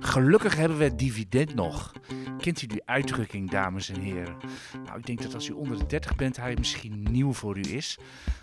[0.00, 1.92] Gelukkig hebben we het dividend nog.
[2.38, 4.36] Kent u die uitdrukking, dames en heren?
[4.84, 7.62] Nou, ik denk dat als u onder de 30 bent, hij misschien nieuw voor u
[7.62, 7.98] is.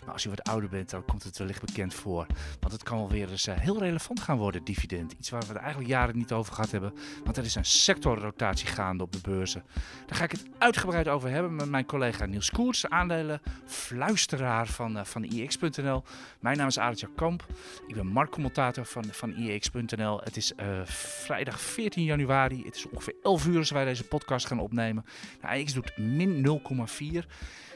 [0.05, 2.25] Maar als u wat ouder bent, dan komt het wellicht bekend voor.
[2.59, 5.11] Want het kan wel weer eens uh, heel relevant gaan worden, dividend.
[5.11, 6.93] Iets waar we het eigenlijk jaren niet over gehad hebben.
[7.23, 9.63] Want er is een sectorrotatie gaande op de beurzen.
[10.05, 14.97] Daar ga ik het uitgebreid over hebben met mijn collega Niels Koers, aandelen fluisteraar van,
[14.97, 16.03] uh, van IX.nl.
[16.39, 17.45] Mijn naam is Arendt Kamp.
[17.87, 20.19] Ik ben marktcommentator van, van IX.nl.
[20.23, 22.63] Het is uh, vrijdag 14 januari.
[22.65, 25.05] Het is ongeveer 11 uur als wij deze podcast gaan opnemen.
[25.41, 26.61] De AX doet min
[27.13, 27.25] 0,4.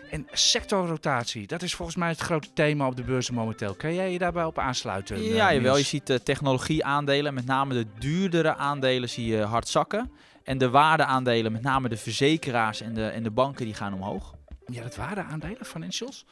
[0.09, 3.73] En sectorrotatie, dat is volgens mij het grote thema op de beurzen momenteel.
[3.73, 5.23] Kan jij je daarbij op aansluiten?
[5.23, 5.77] Ja, jawel.
[5.77, 10.11] Je ziet uh, technologieaandelen, met name de duurdere aandelen, zie je hard zakken.
[10.43, 14.33] En de waardeaandelen, met name de verzekeraars en de, en de banken, die gaan omhoog.
[14.65, 16.25] Ja, dat waardeaandelen, financials?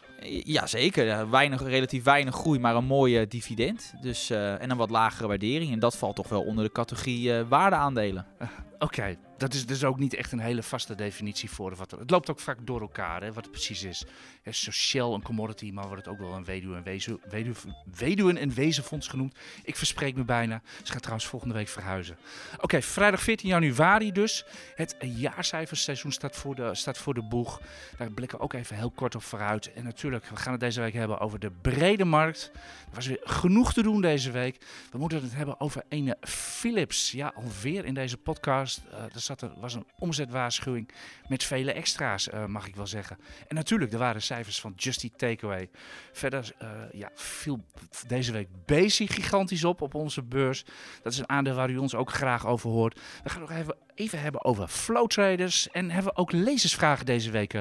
[0.44, 3.94] Jazeker, weinig, relatief weinig groei, maar een mooie dividend.
[4.02, 5.72] Dus, uh, en een wat lagere waardering.
[5.72, 8.26] En dat valt toch wel onder de categorie uh, waardeaandelen.
[8.42, 9.18] Uh, Oké, okay.
[9.38, 12.00] Dat is dus ook niet echt een hele vaste definitie voor wat er.
[12.00, 14.06] Het loopt ook vaak door elkaar, hè, wat het precies is.
[14.44, 19.08] Ja, sociaal een commodity, maar wordt het ook wel een weduwe- en, wezen, en wezenfonds
[19.08, 19.36] genoemd.
[19.64, 20.62] Ik verspreek me bijna.
[20.84, 22.18] Ze gaat trouwens volgende week verhuizen.
[22.62, 24.46] Oké, vrijdag 14 januari dus.
[24.76, 27.62] Het jaarcijferseizoen staat voor, de, staat voor de boeg.
[27.98, 29.74] Daar blikken we ook even heel kort op vooruit.
[29.74, 32.52] En natuurlijk, we gaan het deze week hebben over de brede markt.
[32.90, 34.66] Er was weer genoeg te doen deze week.
[34.92, 37.12] We moeten het hebben over ene Philips.
[37.12, 38.82] Ja, alweer in deze podcast.
[39.14, 40.92] Er zat er was een omzetwaarschuwing
[41.28, 43.18] met vele extra's, uh, mag ik wel zeggen.
[43.48, 45.70] En natuurlijk, er waren cijfers van Just Eat Takeaway.
[46.12, 47.66] Verder uh, ja, viel
[48.08, 50.66] deze week Basic gigantisch op op onze beurs.
[51.04, 53.00] Dat is een aandeel waar u ons ook graag over hoort.
[53.24, 55.70] We gaan nog even, even hebben over flow traders.
[55.72, 57.58] En hebben we ook lezersvragen deze week?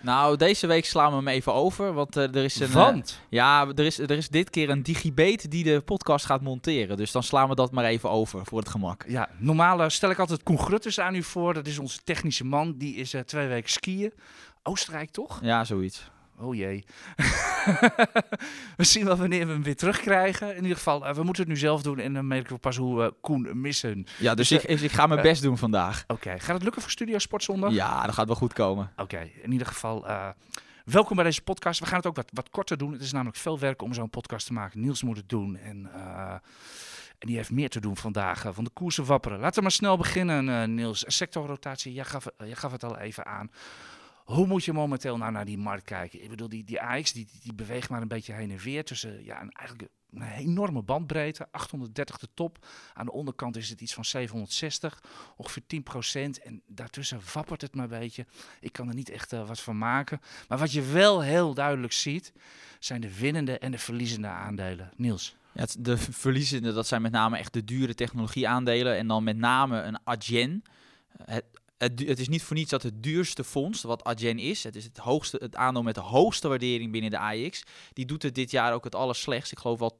[0.00, 1.92] Nou, deze week slaan we hem even over.
[1.92, 2.72] Want er is een.
[2.72, 3.20] Want?
[3.28, 6.96] ja, er is, er is dit keer een digibate die de podcast gaat monteren.
[6.96, 9.04] Dus dan slaan we dat maar even over voor het gemak.
[9.08, 11.54] Ja, normaal stel ik altijd Koen Grutters aan u voor.
[11.54, 12.74] Dat is onze technische man.
[12.76, 14.12] Die is twee weken skiën.
[14.62, 15.38] Oostenrijk, toch?
[15.42, 16.10] Ja, zoiets.
[16.40, 16.84] Oh jee.
[18.76, 20.56] we zien wel wanneer we hem weer terugkrijgen.
[20.56, 21.98] In ieder geval, uh, we moeten het nu zelf doen.
[21.98, 24.06] En dan merken we pas hoe we Koen missen.
[24.18, 26.02] Ja, dus, dus ik, ik, ga mijn best doen vandaag.
[26.02, 26.40] Oké, okay.
[26.40, 27.72] gaat het lukken voor Studio Sportzondag?
[27.72, 28.90] Ja, dat gaat wel goed komen.
[28.92, 29.32] Oké, okay.
[29.42, 30.06] in ieder geval...
[30.84, 31.80] Welkom bij deze podcast.
[31.80, 32.92] We gaan het ook wat, wat korter doen.
[32.92, 34.80] Het is namelijk veel werk om zo'n podcast te maken.
[34.80, 35.56] Niels moet het doen.
[35.56, 36.32] En, uh,
[37.18, 38.44] en die heeft meer te doen vandaag.
[38.44, 39.38] Uh, van de koersen wapperen.
[39.38, 41.04] Laten we maar snel beginnen, uh, Niels.
[41.06, 43.50] Sectorrotatie, jij gaf, jij gaf het al even aan.
[44.30, 46.22] Hoe moet je momenteel nou naar die markt kijken?
[46.22, 49.24] Ik bedoel, die, die AX die, die beweegt maar een beetje heen en weer tussen
[49.24, 51.48] ja, een, eigenlijk een enorme bandbreedte.
[51.50, 52.66] 830 de top.
[52.94, 55.02] Aan de onderkant is het iets van 760.
[55.36, 55.62] Ongeveer
[56.38, 56.42] 10%.
[56.42, 58.26] En daartussen wappert het maar een beetje.
[58.60, 60.20] Ik kan er niet echt uh, wat van maken.
[60.48, 62.32] Maar wat je wel heel duidelijk ziet,
[62.78, 64.90] zijn de winnende en de verliezende aandelen.
[64.96, 65.36] Niels.
[65.52, 68.96] Ja, de verliezende, dat zijn met name echt de dure technologieaandelen.
[68.96, 70.62] En dan met name een Adyen.
[71.24, 71.44] Het,
[71.80, 74.84] het, het, is niet voor niets dat het duurste fonds, wat Adyen is, het is
[74.84, 78.50] het, hoogste, het aandeel met de hoogste waardering binnen de AX, die doet het dit
[78.50, 79.52] jaar ook het allerslechtst.
[79.52, 79.98] Ik geloof wel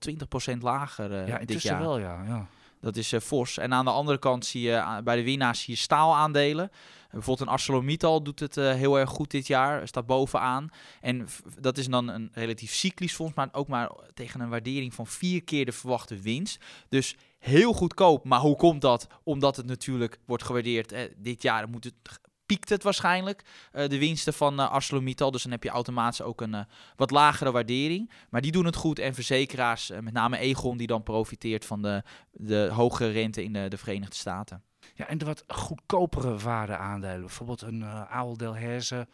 [0.54, 1.80] 20% lager uh, ja, dit jaar.
[1.80, 2.22] wel, ja.
[2.26, 2.48] ja.
[2.80, 3.58] Dat is uh, fors.
[3.58, 6.70] En aan de andere kant zie je uh, bij de winnaars zie je staalaandelen.
[7.10, 10.68] Bijvoorbeeld een ArcelorMittal doet het heel erg goed dit jaar, staat bovenaan.
[11.00, 11.28] En
[11.60, 15.44] dat is dan een relatief cyclisch fonds, maar ook maar tegen een waardering van vier
[15.44, 16.64] keer de verwachte winst.
[16.88, 18.24] Dus heel goedkoop.
[18.24, 19.06] Maar hoe komt dat?
[19.22, 20.92] Omdat het natuurlijk wordt gewaardeerd.
[20.92, 25.30] Eh, dit jaar moet het, piekt het waarschijnlijk, uh, de winsten van uh, ArcelorMittal.
[25.30, 26.60] Dus dan heb je automatisch ook een uh,
[26.96, 28.10] wat lagere waardering.
[28.30, 28.98] Maar die doen het goed.
[28.98, 32.02] En verzekeraars, met name Egon, die dan profiteert van de,
[32.32, 34.62] de hogere rente in de, de Verenigde Staten.
[34.94, 37.20] Ja, en de wat goedkopere waardeaandelen.
[37.20, 39.08] Bijvoorbeeld een uh, Delhaize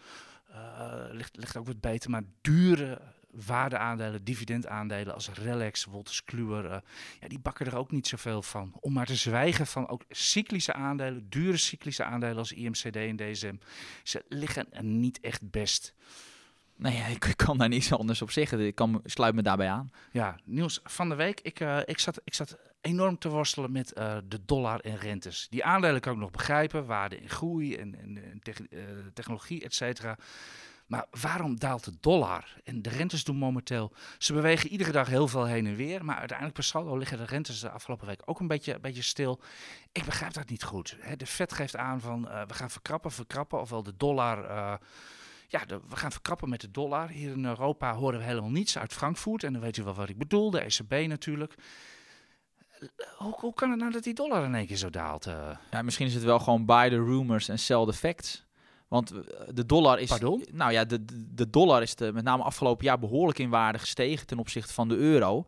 [1.11, 2.11] ligt, ligt ook wat beter.
[2.11, 3.01] Maar dure
[3.47, 6.77] waardeaandelen, dividendaandelen als Relax, Wolters Kluwer, uh,
[7.21, 8.73] ja, die bakken er ook niet zoveel van.
[8.81, 13.57] Om maar te zwijgen van ook cyclische aandelen, dure cyclische aandelen als IMCD en DSM.
[14.03, 15.95] Ze liggen er niet echt best.
[16.77, 18.61] Nee, ik, ik kan daar niets anders op zeggen.
[18.61, 19.91] Ik kan, sluit me daarbij aan.
[20.13, 21.41] Ja, nieuws van de week.
[21.41, 25.47] Ik, uh, ik, zat, ik zat enorm te worstelen met uh, de dollar en rentes.
[25.51, 28.81] Die aandelen kan ik nog begrijpen, waarde in groei en, en, en te, uh,
[29.15, 30.19] technologie, et cetera.
[30.87, 32.61] Maar waarom daalt de dollar?
[32.65, 33.93] En de rentes doen momenteel.
[34.19, 36.05] Ze bewegen iedere dag heel veel heen en weer.
[36.05, 39.03] Maar uiteindelijk per saldo liggen de rentes de afgelopen week ook een beetje, een beetje
[39.03, 39.41] stil.
[39.93, 40.97] Ik begrijp dat niet goed.
[41.01, 41.17] Hè.
[41.17, 43.61] De Fed geeft aan van uh, we gaan verkrappen, verkrappen.
[43.61, 44.51] Ofwel de dollar.
[44.51, 44.75] Uh,
[45.49, 47.09] ja, we gaan verkrappen met de dollar.
[47.09, 49.45] Hier in Europa horen we helemaal niets uit Frankfurt.
[49.45, 50.51] En dan weet u wel wat ik bedoel.
[50.51, 51.55] De ECB natuurlijk.
[53.17, 55.25] Hoe, hoe kan het nou dat die dollar in één keer zo daalt?
[55.71, 58.46] Ja, misschien is het wel gewoon buy the rumors en sell the facts.
[58.89, 59.13] Want
[59.55, 60.09] de dollar is.
[60.09, 60.45] Pardon?
[60.53, 61.05] Nou ja, de,
[61.35, 64.89] de dollar is de, met name afgelopen jaar behoorlijk in waarde gestegen ten opzichte van
[64.89, 65.47] de euro.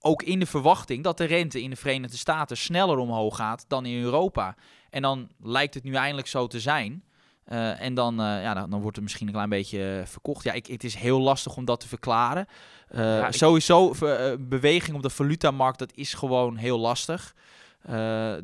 [0.00, 3.86] ook in de verwachting dat de rente in de Verenigde Staten sneller omhoog gaat dan
[3.86, 4.56] in Europa.
[4.90, 7.04] En dan lijkt het nu eindelijk zo te zijn.
[7.52, 10.44] Uh, en dan, uh, ja, dan, dan, wordt het misschien een klein beetje verkocht.
[10.44, 12.46] Ja, ik, het is heel lastig om dat te verklaren.
[12.90, 13.34] Uh, ja, ik...
[13.34, 13.94] Sowieso,
[14.38, 17.34] beweging op de valutamarkt, dat is gewoon heel lastig.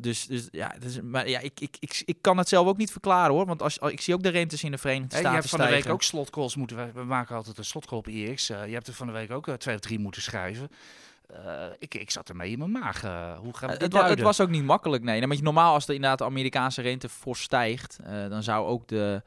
[0.01, 2.91] Dus, dus ja, dus, maar ja ik, ik, ik, ik kan het zelf ook niet
[2.91, 3.45] verklaren hoor.
[3.45, 5.29] Want als, ik zie ook de rentes in de Verenigde Staten.
[5.29, 6.77] je hebt van de week ook slotcalls moeten.
[6.77, 8.47] We, we maken altijd een slotcall op IX.
[8.47, 10.69] je hebt er van de week ook twee of drie moeten schrijven.
[11.31, 13.03] Uh, ik, ik zat ermee in mijn maag.
[13.03, 15.27] Uh, hoe gaan we het, wa het, was ook niet makkelijk, nee.
[15.27, 19.21] je, normaal als de, inderdaad de Amerikaanse rente fors stijgt, uh, dan zou ook de,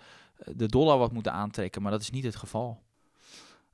[0.45, 1.83] de dollar wat moeten aantrekken.
[1.83, 2.81] Maar dat is niet het geval.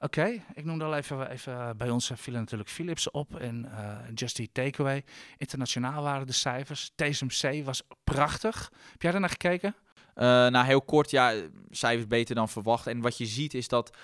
[0.02, 3.69] Oké, ik noemde al even, even bij ons vielen natuurlijk Philips op en
[4.14, 5.04] Just Eat Takeaway.
[5.37, 6.93] Internationaal waren de cijfers.
[6.94, 8.70] TSMC was prachtig.
[8.93, 9.75] Heb jij daar naar gekeken?
[10.14, 11.34] Uh, nou, heel kort, ja,
[11.70, 12.87] cijfers beter dan verwacht.
[12.87, 13.96] En wat je ziet is dat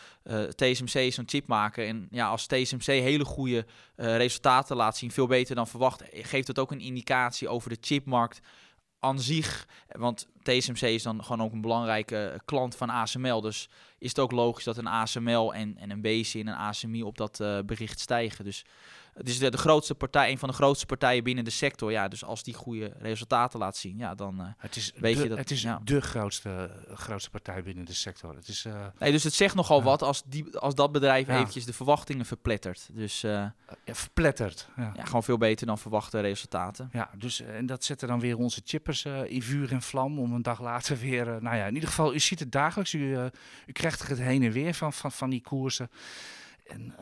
[0.54, 1.86] TSMC is een chip maken.
[1.86, 3.66] En ja, als TSMC hele goede
[3.96, 8.40] resultaten laat zien, veel beter dan verwacht, geeft het ook een indicatie over de chipmarkt
[9.00, 9.66] aan zich.
[9.88, 13.40] Want TSMC is dan gewoon ook een belangrijke klant van ASML.
[13.40, 13.68] Dus
[13.98, 17.16] is het ook logisch dat een ASML en, en een BC en een ASMI op
[17.16, 17.36] dat
[17.66, 18.44] bericht stijgen.
[18.44, 18.64] Dus
[19.18, 21.90] het is de, de, grootste partij, een van de grootste partijen binnen de sector.
[21.90, 25.22] Ja, dus als die goede resultaten laat zien, ja, dan uh, het is weet de,
[25.22, 25.38] je dat.
[25.38, 25.80] Het is ja.
[25.84, 28.34] de grootste, grootste partij binnen de sector.
[28.34, 31.34] Het is, uh, nee, dus het zegt nogal wat als, die, als dat bedrijf ja.
[31.36, 32.88] eventjes de verwachtingen verplettert.
[32.92, 33.32] Dus, uh,
[33.84, 34.68] ja, verplettert.
[34.76, 34.92] Ja.
[35.04, 36.88] gewoon veel beter dan verwachte resultaten.
[36.92, 40.42] Ja, dus en dat zette dan weer onze chippers in vuur en vlam om een
[40.42, 41.24] dag later weer.
[41.24, 42.92] nou ja, in ieder geval, u ziet het dagelijks.
[42.92, 43.16] U,
[43.66, 45.90] u krijgt het heen en weer van, van, van die koersen.
[46.66, 46.94] En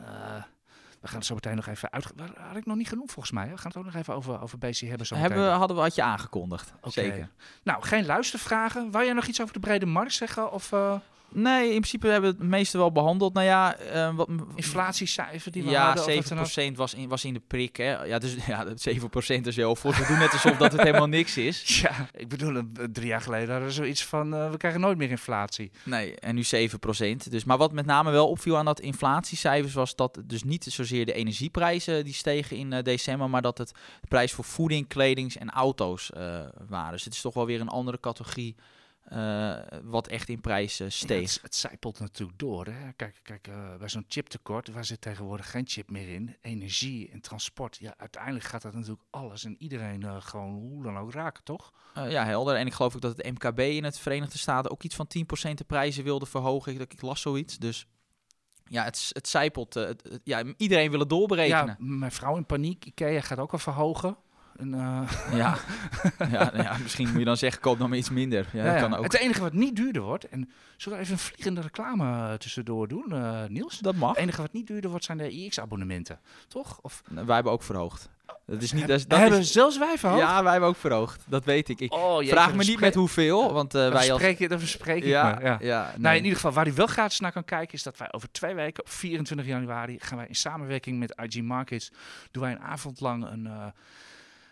[1.06, 2.12] we gaan het zo meteen nog even uit.
[2.48, 3.48] Had ik nog niet genoeg volgens mij.
[3.50, 5.06] We gaan het ook nog even over, over BC hebben.
[5.06, 6.72] Zo hebben hadden we wat je aangekondigd.
[6.76, 6.90] Okay.
[6.92, 7.28] Zeker.
[7.62, 8.90] Nou, geen luistervragen.
[8.90, 10.52] Wou jij nog iets over de brede markt zeggen?
[10.52, 10.94] Of, uh...
[11.32, 13.34] Nee, in principe hebben we het meeste wel behandeld.
[13.34, 16.24] Nou ja, uh, wat, inflatiecijfer die we ja, hadden.
[16.72, 17.76] 7% was in, was in de prik.
[17.76, 18.04] Hè.
[18.04, 19.94] Ja, dus ja, 7% is heel voor.
[19.94, 21.64] We doen net alsof dat het helemaal niks is.
[21.86, 22.62] Ja, ik bedoel,
[22.92, 25.70] drie jaar geleden hadden we zoiets van, uh, we krijgen nooit meer inflatie.
[25.82, 26.48] Nee, en nu 7%.
[27.30, 31.06] Dus, maar wat met name wel opviel aan dat inflatiecijfers was dat dus niet zozeer
[31.06, 33.68] de energieprijzen die stegen in uh, december, maar dat het
[34.00, 36.10] de prijs voor voeding, kledings en auto's
[36.68, 36.92] waren.
[36.92, 38.54] Dus het is toch wel weer een andere categorie
[39.12, 41.20] uh, wat echt in prijs uh, steeg.
[41.20, 42.66] Ja, het, het zijpelt natuurlijk door.
[42.66, 42.92] Hè?
[42.92, 46.36] Kijk, kijk uh, bij zo'n chiptekort, waar zit tegenwoordig geen chip meer in?
[46.40, 47.76] Energie en transport.
[47.76, 51.72] Ja, uiteindelijk gaat dat natuurlijk alles en iedereen gewoon hoe dan ook raken, toch?
[51.94, 52.56] ja, helder.
[52.56, 55.08] En ik geloof ook dat het MKB in het Verenigde Staten ook iets van
[55.50, 56.80] 10% de prijzen wilde verhogen.
[56.80, 57.58] Ik, ik las zoiets.
[57.58, 57.86] Dus
[58.64, 59.74] ja, het, het zijpelt.
[59.74, 61.66] Het, ja, iedereen wil het doorberekenen.
[61.66, 62.84] Ja, mijn vrouw in paniek.
[62.84, 64.16] Ikea gaat ook al verhogen.
[64.58, 65.12] En, uh...
[65.40, 65.56] ja.
[66.18, 68.46] ja, nou ja, misschien moet je dan zeggen, koop nog maar iets minder.
[68.52, 69.04] Ja, ja, Kan ook.
[69.04, 73.06] Het enige wat niet duurder wordt, en zullen we even een vliegende reclame tussendoor doen,
[73.08, 73.78] uh, Niels?
[73.78, 74.08] Dat mag.
[74.08, 76.78] Het enige wat niet duurder wordt zijn de IX-abonnementen, toch?
[76.82, 77.02] Of...
[77.08, 78.08] Nou, wij hebben ook verhoogd.
[78.46, 80.22] Dat is niet, dat dat hebben is, zelfs wij verhoogd?
[80.22, 81.24] Ja, wij hebben ook verhoogd.
[81.26, 81.80] Dat weet ik.
[81.80, 84.20] ik oh, jeetje, vraag me niet met hoeveel, want uh, wij als...
[84.20, 85.44] Spreek je, dat verspreek ja, me.
[85.44, 85.58] Ja.
[85.60, 85.98] Ja, nee.
[85.98, 88.32] nou, in ieder geval, waar u wel gratis naar kan kijken, is dat wij over
[88.32, 91.92] twee weken, op 24 januari, gaan wij in samenwerking met IG Markets,
[92.30, 93.44] doen wij een avond lang een...
[93.44, 93.66] Uh,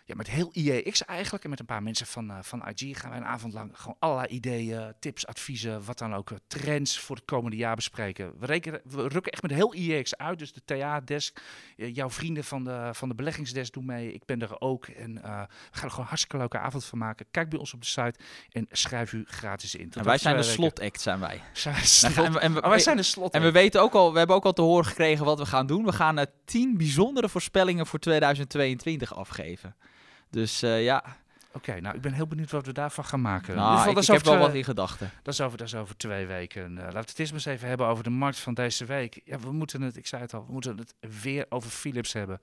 [0.07, 3.09] ja, met heel IEX eigenlijk en met een paar mensen van, uh, van IG gaan
[3.09, 7.25] wij een avond lang gewoon allerlei ideeën, tips, adviezen, wat dan ook, trends voor het
[7.25, 8.39] komende jaar bespreken.
[8.39, 11.41] We, rekenen, we rukken echt met heel IEX uit, dus de TA-desk,
[11.77, 15.11] uh, jouw vrienden van de, van de beleggingsdesk doen mee, ik ben er ook en
[15.11, 17.25] uh, we gaan er gewoon een hartstikke leuke avond van maken.
[17.31, 18.19] Kijk bij ons op de site
[18.51, 19.91] en schrijf u gratis in.
[19.91, 21.41] En wij zijn de slot-act, zijn wij.
[21.83, 22.15] Slot.
[22.15, 24.45] En, en, oh, wij zijn de slot En we weten ook al, we hebben ook
[24.45, 25.85] al te horen gekregen wat we gaan doen.
[25.85, 29.75] We gaan tien bijzondere voorspellingen voor 2022 afgeven.
[30.35, 31.03] Dus uh, ja.
[31.47, 33.55] Oké, okay, nou ik ben heel benieuwd wat we daarvan gaan maken.
[33.55, 35.11] Nou, geval, ik, ik heb wel wat in gedachten.
[35.23, 36.71] Dat is over, dat is over twee weken.
[36.71, 39.21] Uh, laten we het eerst maar eens even hebben over de markt van deze week.
[39.25, 42.41] Ja, we moeten het, ik zei het al, we moeten het weer over Philips hebben.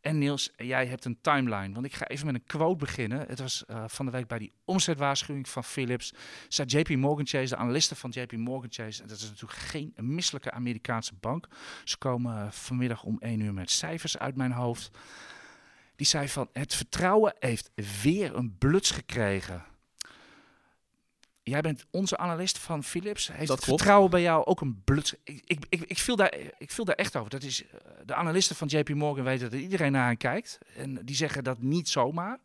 [0.00, 1.74] En Niels, jij hebt een timeline.
[1.74, 3.24] Want ik ga even met een quote beginnen.
[3.28, 6.14] Het was uh, van de week bij die omzetwaarschuwing van Philips.
[6.48, 9.02] Zei JP Morgan Chase, de analisten van JP Morgan Chase.
[9.02, 11.48] En dat is natuurlijk geen misselijke Amerikaanse bank.
[11.84, 14.90] Ze komen vanmiddag om één uur met cijfers uit mijn hoofd.
[15.96, 17.70] Die zei van het vertrouwen heeft
[18.02, 19.64] weer een bluts gekregen.
[21.42, 23.32] Jij bent onze analist van Philips.
[23.32, 25.14] Heeft dat het vertrouwen bij jou ook een bluts?
[25.24, 27.30] Ik, ik, ik, ik, viel daar, ik viel daar echt over.
[27.30, 27.64] Dat is,
[28.04, 30.58] de analisten van JP Morgan weten dat iedereen naar hen kijkt.
[30.76, 32.38] En die zeggen dat niet zomaar.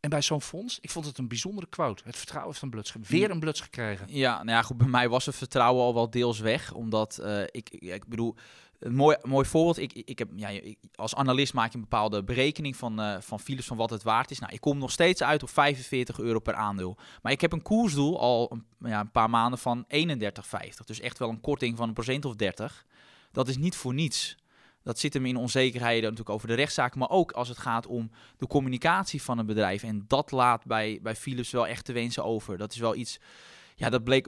[0.00, 2.02] En bij zo'n fonds, ik vond het een bijzondere quote.
[2.04, 4.06] Het vertrouwen heeft een bluts, weer een bluts gekregen.
[4.08, 6.72] Ja, nou ja, goed, bij mij was het vertrouwen al wel deels weg.
[6.72, 8.34] Omdat uh, ik, ik bedoel,
[8.78, 9.78] een mooi, mooi voorbeeld.
[9.78, 10.60] Ik, ik heb, ja,
[10.94, 14.30] als analist maak je een bepaalde berekening van, uh, van Philips van wat het waard
[14.30, 14.38] is.
[14.38, 16.96] Nou, ik kom nog steeds uit op 45 euro per aandeel.
[17.22, 20.84] Maar ik heb een koersdoel al een, ja, een paar maanden van 31,50.
[20.84, 22.86] Dus echt wel een korting van een procent of 30.
[23.32, 24.36] Dat is niet voor niets.
[24.82, 28.10] dat zit hem in onzekerheden natuurlijk over de rechtszaken, maar ook als het gaat om
[28.36, 29.82] de communicatie van een bedrijf.
[29.82, 32.58] En dat laat bij, bij Philips wel echt te wensen over.
[32.58, 33.18] Dat is wel iets,
[33.74, 34.26] ja, dat bleek,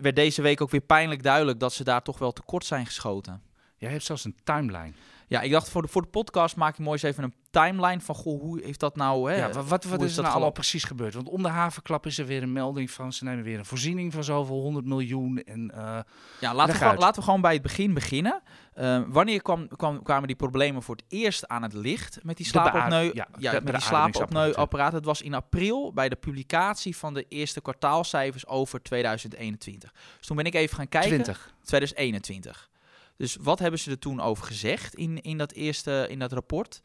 [0.00, 3.42] werd deze week ook weer pijnlijk duidelijk dat ze daar toch wel tekort zijn geschoten.
[3.78, 4.92] Jij hebt zelfs een timeline.
[5.28, 8.00] Ja, ik dacht voor de, voor de podcast maak ik mooi eens even een timeline
[8.00, 9.30] van goh, hoe heeft dat nou?
[9.30, 11.14] Hè, ja, wat, wat, wat is, er nou allemaal precies gebeurd?
[11.14, 14.12] Want om de havenklap is er weer een melding van ze nemen weer een voorziening
[14.12, 15.38] van zoveel 100 miljoen.
[15.38, 15.98] En, uh,
[16.40, 18.42] ja, laten we, gewoon, laten we gewoon bij het begin beginnen.
[18.78, 22.46] Uh, wanneer kwam, kwam, kwamen die problemen voor het eerst aan het licht met die
[22.46, 23.10] slaapopneu?
[23.12, 24.92] Ja, ja, met die slaapopneuapparaat.
[24.92, 29.92] Het was in april bij de publicatie van de eerste kwartaalcijfers over 2021.
[30.18, 31.08] Dus toen ben ik even gaan kijken.
[31.10, 31.54] 20.
[31.64, 32.70] 2021.
[33.16, 36.80] Dus wat hebben ze er toen over gezegd in, in dat eerste in dat rapport?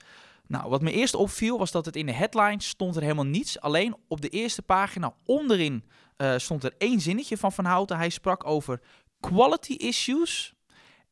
[0.47, 3.59] Nou, wat me eerst opviel was dat het in de headlines stond er helemaal niets.
[3.59, 5.83] Alleen op de eerste pagina onderin
[6.17, 7.97] uh, stond er één zinnetje van Van Houten.
[7.97, 8.81] Hij sprak over
[9.19, 10.53] quality issues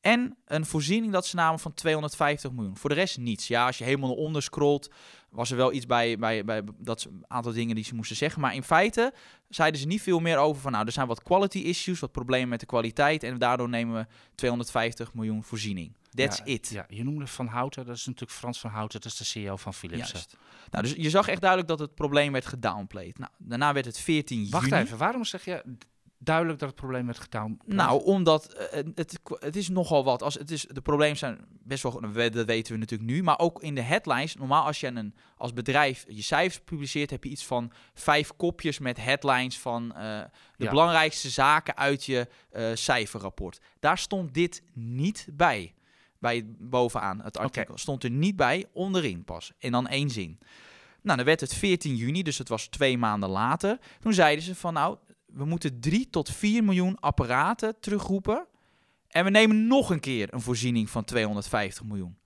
[0.02, 2.78] en een voorziening dat ze namen van 250 miljoen.
[2.78, 3.48] Voor de rest niets.
[3.48, 4.92] Ja, als je helemaal naar onder scrolt,
[5.32, 8.42] was er wel iets bij, bij, bij dat een aantal dingen die ze moesten zeggen.
[8.42, 9.14] Maar in feite
[9.50, 12.50] zeiden ze niet veel meer over van nou, er zijn wat quality issues, wat problemen
[12.50, 13.24] met de kwaliteit.
[13.24, 14.06] En daardoor nemen we
[14.36, 15.96] 250 miljoen voorziening.
[16.10, 16.70] That's it.
[16.70, 19.56] Ja, je noemde Van Houten, dat is natuurlijk Frans van Houten, dat is de CEO
[19.56, 20.12] van Philips.
[20.12, 20.38] Juist.
[20.70, 23.18] Nou, dus je zag echt duidelijk dat het probleem werd gedownplayed.
[23.18, 24.50] Nou, daarna werd het 14 juni.
[24.50, 25.64] Wacht even, waarom zeg je
[26.20, 27.58] duidelijk dat het probleem werd gedaan?
[27.66, 30.22] Nou, omdat uh, het, het is nogal wat.
[30.24, 33.62] Als het is, de problemen zijn best wel, dat weten we natuurlijk nu, maar ook
[33.62, 34.36] in de headlines.
[34.36, 38.80] Normaal als je een, als bedrijf je cijfers publiceert, heb je iets van vijf kopjes
[38.80, 40.22] met headlines van uh,
[40.58, 43.60] de belangrijkste zaken uit je uh, cijferrapport.
[43.80, 45.74] Daar stond dit niet bij.
[46.20, 49.52] Bij bovenaan het artikel stond er niet bij, onderin pas.
[49.60, 50.40] En dan één zin.
[51.02, 53.80] Nou, dan werd het 14 juni, dus het was twee maanden later.
[54.00, 54.98] Toen zeiden ze van, nou,
[55.34, 58.48] we moeten 3 tot 4 miljoen apparaten terugroepen.
[59.08, 62.18] En we nemen nog een keer een voorziening van 250 miljoen.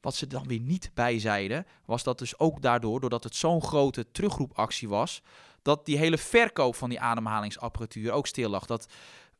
[0.00, 3.62] Wat ze dan weer niet bij zeiden, was dat dus ook daardoor, doordat het zo'n
[3.62, 5.22] grote terugroepactie was,
[5.62, 8.66] dat die hele verkoop van die ademhalingsapparatuur ook stil lag.
[8.66, 8.86] Dat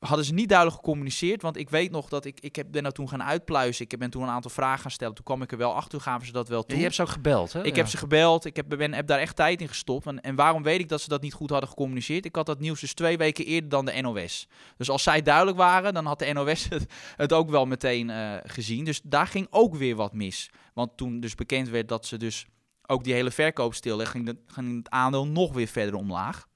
[0.07, 1.43] hadden ze niet duidelijk gecommuniceerd.
[1.43, 3.85] Want ik weet nog dat ik, ik heb, ben nou toen gaan uitpluizen.
[3.89, 5.15] Ik ben toen een aantal vragen gaan stellen.
[5.15, 6.77] Toen kwam ik er wel achter, toen gaven ze dat wel toe.
[6.77, 7.65] je hebt ze ook gebeld, hè?
[7.65, 8.45] Ik heb ze gebeld.
[8.45, 10.07] Ik heb, ben, heb daar echt tijd in gestopt.
[10.07, 12.25] En, en waarom weet ik dat ze dat niet goed hadden gecommuniceerd?
[12.25, 14.49] Ik had dat nieuws dus twee weken eerder dan de NOS.
[14.77, 18.37] Dus als zij duidelijk waren, dan had de NOS het, het ook wel meteen uh,
[18.45, 18.85] gezien.
[18.85, 20.51] Dus daar ging ook weer wat mis.
[20.75, 22.47] Want toen dus bekend werd dat ze dus
[22.87, 26.47] ook die hele verkoop stil ging, ging het aandeel nog weer verder omlaag.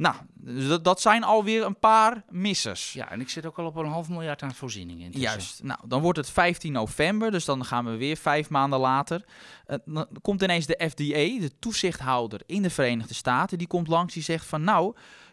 [0.00, 2.92] Nou, dus dat, dat zijn alweer een paar missers.
[2.92, 5.20] Ja, en ik zit ook al op een half miljard aan voorzieningen in.
[5.20, 5.62] Juist.
[5.62, 9.24] Nou, dan wordt het 15 november, dus dan gaan we weer vijf maanden later.
[9.66, 14.14] Uh, dan komt ineens de FDA, de toezichthouder in de Verenigde Staten, die komt langs
[14.14, 14.84] die zegt van nou,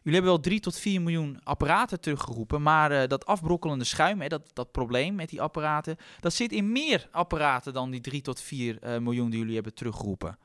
[0.04, 4.28] jullie hebben wel 3 tot 4 miljoen apparaten teruggeroepen, maar uh, dat afbrokkelende schuim, hè,
[4.28, 8.42] dat, dat probleem met die apparaten, dat zit in meer apparaten dan die 3 tot
[8.42, 10.38] 4 uh, miljoen die jullie hebben teruggeroepen.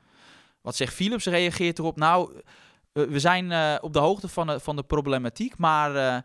[0.61, 1.25] Wat zegt Philips?
[1.25, 2.41] Reageert erop, nou
[2.93, 6.17] we zijn uh, op de hoogte van de, van de problematiek, maar uh,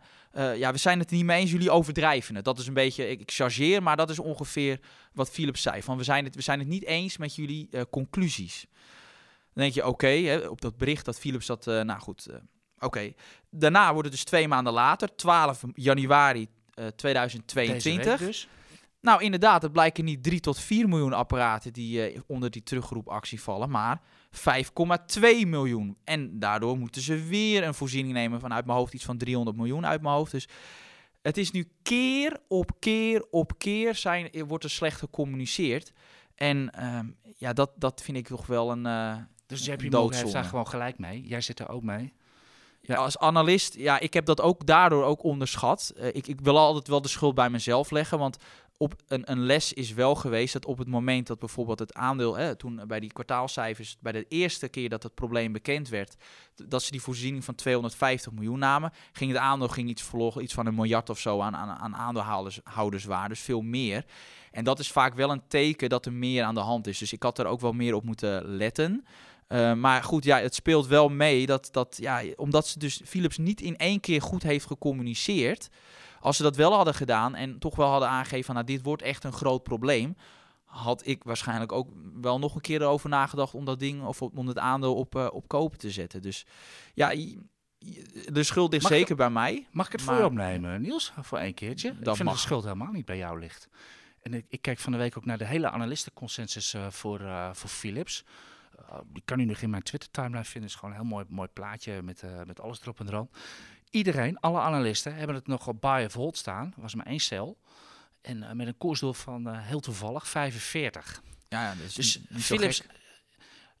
[0.43, 1.51] uh, ja, we zijn het niet mee eens.
[1.51, 2.45] Jullie overdrijven het.
[2.45, 4.79] Dat is een beetje, ik, chargeer, maar dat is ongeveer
[5.13, 5.83] wat Philips zei.
[5.83, 8.65] Van we zijn het, we zijn het niet eens met jullie conclusies.
[9.53, 12.27] Dan denk je, oké, op dat bericht dat Philips dat, nou goed,
[12.79, 13.13] oké.
[13.49, 16.47] Daarna wordt het dus twee maanden later, 12 januari
[16.95, 18.47] 2022.
[19.01, 23.69] Nou, inderdaad, het blijken niet 3 tot 4 miljoen apparaten die onder die terugroepactie vallen,
[23.69, 24.01] maar
[24.31, 25.97] 5,2 miljoen.
[26.03, 29.85] En daardoor moeten ze weer een voorziening nemen vanuit mijn hoofd, iets van 300 miljoen
[29.85, 30.31] uit mijn hoofd.
[30.31, 30.47] Dus
[31.21, 35.91] het is nu keer op keer op keer zijn, wordt er slecht gecommuniceerd.
[36.35, 36.99] En uh,
[37.37, 38.85] ja, dat, dat vind ik toch wel een.
[38.85, 39.15] Uh,
[39.45, 41.21] dus JP Morgan heeft daar gewoon gelijk mee.
[41.21, 42.13] Jij zit er ook mee.
[42.81, 42.95] Ja.
[42.95, 45.93] Als analist, ja, ik heb dat ook daardoor ook onderschat.
[45.97, 48.37] Uh, ik, ik wil altijd wel de schuld bij mezelf leggen, want
[48.81, 52.35] op een, een les is wel geweest dat op het moment dat bijvoorbeeld het aandeel,
[52.35, 56.15] hè, toen bij die kwartaalcijfers, bij de eerste keer dat het probleem bekend werd,
[56.55, 60.53] dat ze die voorziening van 250 miljoen namen, ging het aandeel ging iets verloren, iets
[60.53, 64.05] van een miljard of zo aan, aan, aan aandeelhouders dus veel meer.
[64.51, 66.97] En dat is vaak wel een teken dat er meer aan de hand is.
[66.97, 69.05] Dus ik had er ook wel meer op moeten letten.
[69.47, 73.37] Uh, maar goed, ja, het speelt wel mee dat, dat ja, omdat ze dus Philips
[73.37, 75.69] niet in één keer goed heeft gecommuniceerd.
[76.19, 79.01] Als ze dat wel hadden gedaan en toch wel hadden aangegeven van nou, dit wordt
[79.01, 80.15] echt een groot probleem,
[80.65, 81.89] had ik waarschijnlijk ook
[82.21, 85.27] wel nog een keer erover nagedacht om dat ding of om het aandeel op, uh,
[85.31, 86.21] op kopen te zetten.
[86.21, 86.45] Dus
[86.93, 87.09] ja,
[88.25, 89.67] de schuld is zeker bij mij.
[89.71, 91.89] Mag ik het voor je opnemen, Niels, voor één keertje?
[91.89, 92.33] Dat ik vind mag.
[92.33, 93.69] de schuld helemaal niet bij jou ligt.
[94.21, 97.49] En ik, ik, kijk van de week ook naar de hele analistenconsensus uh, voor, uh,
[97.53, 98.25] voor Philips.
[99.05, 100.61] Die kan u nog in mijn Twitter-timeline vinden.
[100.61, 103.29] Het is gewoon een heel mooi, mooi plaatje met, met alles erop en eraan
[103.89, 106.73] iedereen, alle analisten, hebben het nog op buy of hold staan.
[106.75, 107.57] Was maar één cel.
[108.21, 111.21] En eh, met een koersdoel van eh, heel toevallig 45.
[111.49, 112.83] Ja, ja, Dus Philips.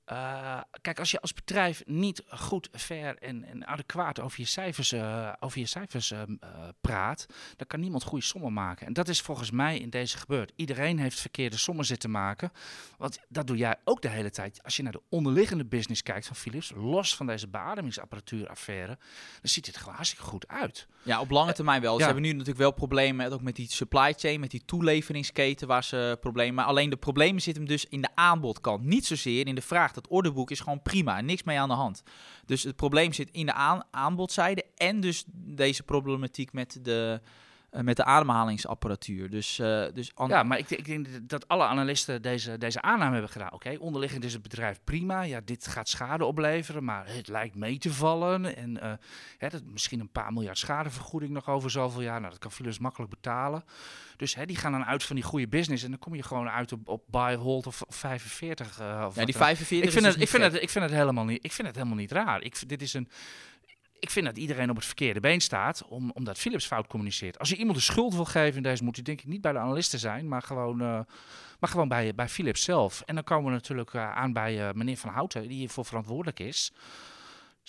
[0.09, 4.91] Eh, kijk, als je als bedrijf niet goed, fair en, en adequaat over je cijfers,
[4.91, 6.49] eh, over je cijfers ehm, eh,
[6.81, 7.25] praat,
[7.55, 8.87] dan kan niemand goede sommen maken.
[8.87, 10.51] En dat is volgens mij in deze gebeurd.
[10.55, 12.51] Iedereen heeft verkeerde sommen zitten maken.
[12.97, 14.63] Want dat doe jij ook de hele tijd.
[14.63, 18.97] Als je naar de onderliggende business kijkt van Philips, los van deze beademingsapparatuuraffaire,
[19.41, 20.87] dan ziet het er gewoon hartstikke goed uit.
[21.03, 21.93] Ja, op lange termijn wel.
[21.93, 22.05] Ze ja.
[22.05, 25.83] hebben nu natuurlijk wel problemen met, ook met die supply chain, met die toeleveringsketen waar
[25.83, 26.55] ze problemen.
[26.55, 29.97] Maar alleen de problemen zitten hem dus in de aanbodkant, niet zozeer in de vraag.
[30.01, 32.03] Dat orderboek is gewoon prima, niks mee aan de hand.
[32.45, 37.21] Dus het probleem zit in de aan aanbodzijde en dus deze problematiek met de,
[37.71, 39.29] met de ademhalingsapparatuur.
[39.29, 43.31] Dus, eh, dus Ja, maar ik, ik denk dat alle analisten deze, deze aanname hebben
[43.31, 43.53] gedaan.
[43.53, 45.21] Oké, onderliggend is het bedrijf prima.
[45.21, 48.55] Ja, dit gaat schade opleveren, maar het lijkt mee te vallen.
[48.55, 48.93] En eh,
[49.37, 52.19] hè, dat, misschien een paar miljard schadevergoeding nog over zoveel jaar.
[52.19, 53.63] Nou, dat kan Philips makkelijk betalen.
[54.17, 55.83] Dus hè, die gaan dan uit van die goede business.
[55.83, 58.79] En dan kom je gewoon uit op, op buy, hold of, of 45.
[58.79, 59.43] eh, of ja, die dan.
[59.43, 61.67] 45 ik vind, het, dus ik, vind het, ik, vind het helemaal niet, ik vind
[61.67, 62.41] het helemaal niet raar.
[62.41, 63.09] Ik, dit is een,
[63.99, 67.39] ik vind dat iedereen op het verkeerde been staat, om, omdat Philips fout communiceert.
[67.39, 69.51] Als je iemand de schuld wil geven in deze, moet hij denk ik niet bij
[69.51, 70.99] de analisten zijn, maar gewoon, eh,
[71.59, 73.01] maar gewoon bij, bij Philips zelf.
[73.05, 76.39] En dan komen we natuurlijk eh, aan bij eh, meneer Van Houten, die hiervoor verantwoordelijk
[76.39, 76.71] is.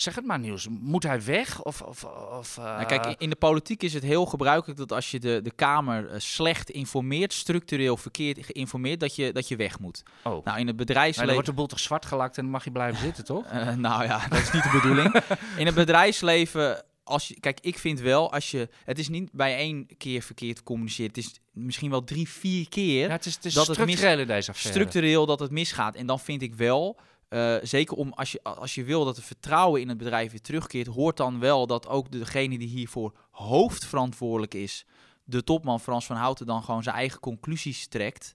[0.00, 0.66] Zeg het maar, Niels.
[0.80, 1.62] Moet hij weg?
[1.62, 2.04] Of, of,
[2.38, 5.40] of, eh, Nou, kijk, in- de politiek is het heel gebruikelijk dat als je de,
[5.42, 10.02] de Kamer eh, slecht informeert, structureel verkeerd geïnformeerd, dat je, dat je weg moet.
[10.25, 10.25] oh.
[10.25, 11.33] Nou, in het Nee, dan bedrijfsleven.
[11.33, 13.45] wordt de boel toch zwart gelakt en dan mag je blijven zitten, toch?
[13.47, 15.14] Eh, nou ja, dat is niet de bedoeling.
[15.57, 19.57] In het bedrijfsleven, als je, kijk, ik vind wel, als je, het is niet bij
[19.57, 21.07] één keer verkeerd communiceren.
[21.09, 24.00] Het is misschien wel drie, vier keer Ja, het is, het is Dat het mis-
[24.00, 24.52] deze affaire.
[24.54, 25.95] structureel dat het misgaat.
[25.95, 26.99] En dan vind ik wel,
[27.31, 30.41] eh, zeker om als je, als je wil dat het vertrouwen in het bedrijf weer
[30.41, 34.87] terugkeert, hoort dan wel dat ook degene die hiervoor hoofdverantwoordelijk is,
[35.25, 38.35] de topman Frans van Houten, dan gewoon zijn eigen conclusies trekt.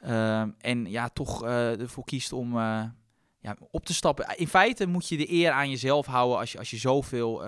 [0.00, 2.84] Ehm, en ja, toch eh, ervoor kiest om eh,
[3.38, 4.36] ja, op te stappen.
[4.36, 7.42] In feite moet je de eer aan jezelf houden als je, als je zoveel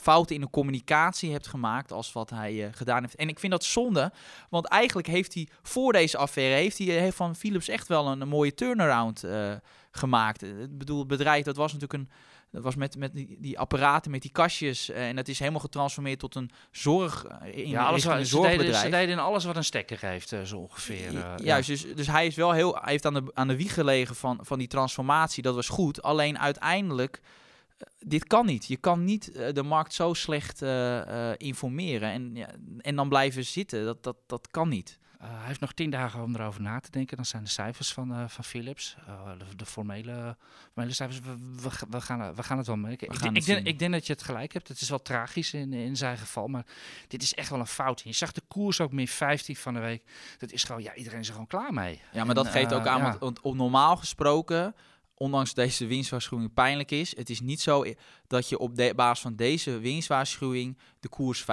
[0.00, 3.14] fouten in de communicatie hebt gemaakt als wat hij eh, gedaan heeft.
[3.16, 4.12] En ik vind dat zonde,
[4.50, 8.20] want eigenlijk heeft hij voor deze affaire heeft hij heeft van Philips echt wel een,
[8.20, 9.52] een mooie turnaround eh,
[9.90, 10.42] gemaakt.
[10.42, 12.10] Eh, Ik bedoel, het bedrijf dat was natuurlijk een
[12.52, 14.90] dat was met, met die, die apparaten, met die kastjes.
[14.90, 17.24] eh, en dat is helemaal getransformeerd tot een zorg.
[17.24, 18.76] eh, In, Ja, alles wat, een zorgbedrijf.
[18.84, 21.06] ze deden in alles wat een stekker heeft, eh, zo ongeveer.
[21.06, 23.56] eh, Ja, Juist, dus, dus hij, is wel heel, hij heeft aan de, aan de
[23.56, 25.42] wieg gelegen van, van die transformatie.
[25.42, 26.02] Dat was goed.
[26.02, 27.28] Alleen uiteindelijk, eh,
[27.98, 28.66] dit kan niet.
[28.66, 33.08] Je kan niet eh, de markt zo slecht eh, eh, informeren en, ja, en dan
[33.08, 33.84] blijven zitten.
[33.84, 34.98] Dat, dat, dat kan niet.
[35.18, 37.16] Hij heeft nog tien dagen om erover na te denken.
[37.16, 38.96] Dan zijn de cijfers van, van Philips,
[39.38, 40.36] de, de formele,
[40.72, 41.20] formele cijfers.
[41.20, 43.08] We, we, we gaan, we gaan het wel merken.
[43.08, 44.68] Ik, ik, denk, ik denk dat je het gelijk hebt.
[44.68, 46.66] Het is wel tragisch in, in zijn geval, maar
[47.08, 48.00] dit is echt wel een fout.
[48.00, 50.04] Je zag de koers ook meer 15 van de week.
[50.38, 52.00] Dat is gewoon, ja, iedereen is er gewoon klaar mee.
[52.12, 53.02] Ja, maar dat geeft ook aan, ja.
[53.02, 54.74] want, want op normaal gesproken,
[55.22, 57.84] ondanks deze winstwaarschuwing pijnlijk is, het is niet zo
[58.26, 61.44] dat je op de basis van deze winstwaarschuwing de koers 15%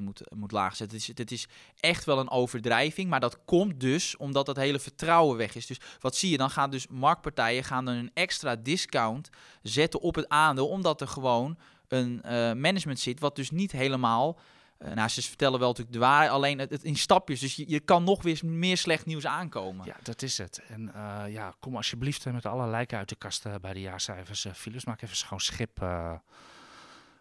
[0.00, 0.98] moet, moet laag zetten.
[0.98, 1.46] Het is, het is
[1.80, 5.66] echt wel een overdrijving, maar dat komt dus omdat het hele vertrouwen weg is.
[5.66, 6.36] Dus wat zie je?
[6.36, 9.30] Dan gaan dus marktpartijen gaan dan een extra discount
[9.62, 14.38] zetten op het aandeel, omdat er gewoon een eh, management zit wat dus niet helemaal...
[14.78, 17.40] eh, nou, ze vertellen wel natuurlijk de waarheid, alleen het, het in stapjes.
[17.40, 19.86] Dus je, je kan nog weer meer slecht nieuws aankomen.
[19.86, 20.62] Ja, dat is het.
[20.68, 23.80] En eh, ja, kom alsjeblieft eh, met alle lijken uit de kast eh, bij de
[23.80, 24.46] jaarcijfers.
[24.52, 25.78] Philips, maak even schoon schip.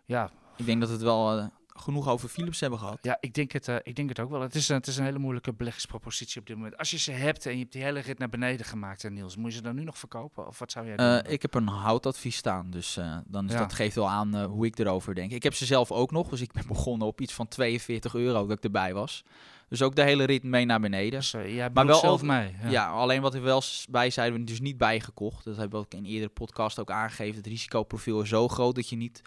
[0.06, 2.98] ja, Ik denk dat het wel genoeg over Philips hebben gehad.
[3.02, 4.42] Ja, ik denk het, eh, ik denk het ook wel.
[4.42, 6.78] Het is, een- het is een hele moeilijke beleggingspropositie op dit moment.
[6.78, 9.50] Als je ze hebt en je hebt die hele rit naar beneden gemaakt, Niels, moet
[9.52, 10.48] je ze dan nu nog verkopen?
[10.48, 11.06] Of wat zou jij doen?
[11.22, 13.60] Eh, ik heb een houtadvies staan, dus eh, dan is Ja.
[13.60, 15.32] dat geeft wel aan hoe ik erover denk.
[15.32, 18.48] Ik heb ze zelf ook nog, dus ik ben begonnen op iets van 42 euro
[18.48, 19.24] dat ik erbij was.
[19.70, 21.20] Dus ook de hele rit mee naar beneden.
[21.20, 22.56] dus, jij maar wel zelf over- mee.
[22.70, 22.90] Ja.
[22.90, 25.46] alleen wat er wel bij zijn we dus niet bijgekocht.
[25.46, 27.36] Dat hebben we ook in eerdere podcast ook aangegeven.
[27.36, 29.22] Het risicoprofiel is zo groot dat je niet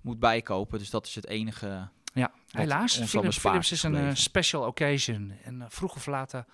[0.00, 0.78] moet bijkopen.
[0.78, 1.88] Dus dat is het enige.
[2.16, 3.00] Ja, helaas.
[3.04, 5.32] Philips, is een eh, special occasion.
[5.44, 6.44] En eh, vroeg of later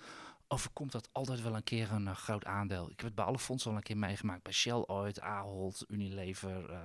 [0.47, 2.83] overkomt dat altijd wel een keer een eh, groot aandeel.
[2.83, 4.43] Ik heb het bij alle fondsen al een keer meegemaakt.
[4.43, 6.69] Bij Shell ooit, Ahold, Unilever.
[6.71, 6.77] eh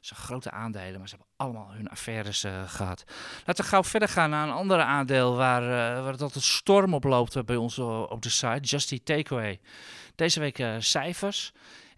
[0.00, 3.04] zijn grote aandelen, maar ze hebben allemaal hun affaires eh, gehad.
[3.44, 6.94] Laten we gauw verder gaan naar een ander aandeel waar, eh, waar het altijd storm
[6.94, 8.60] oploopt eh, bij ons eh, op de site.
[8.60, 9.60] Just Eat Takeaway.
[10.14, 11.52] Deze week eh, cijfers.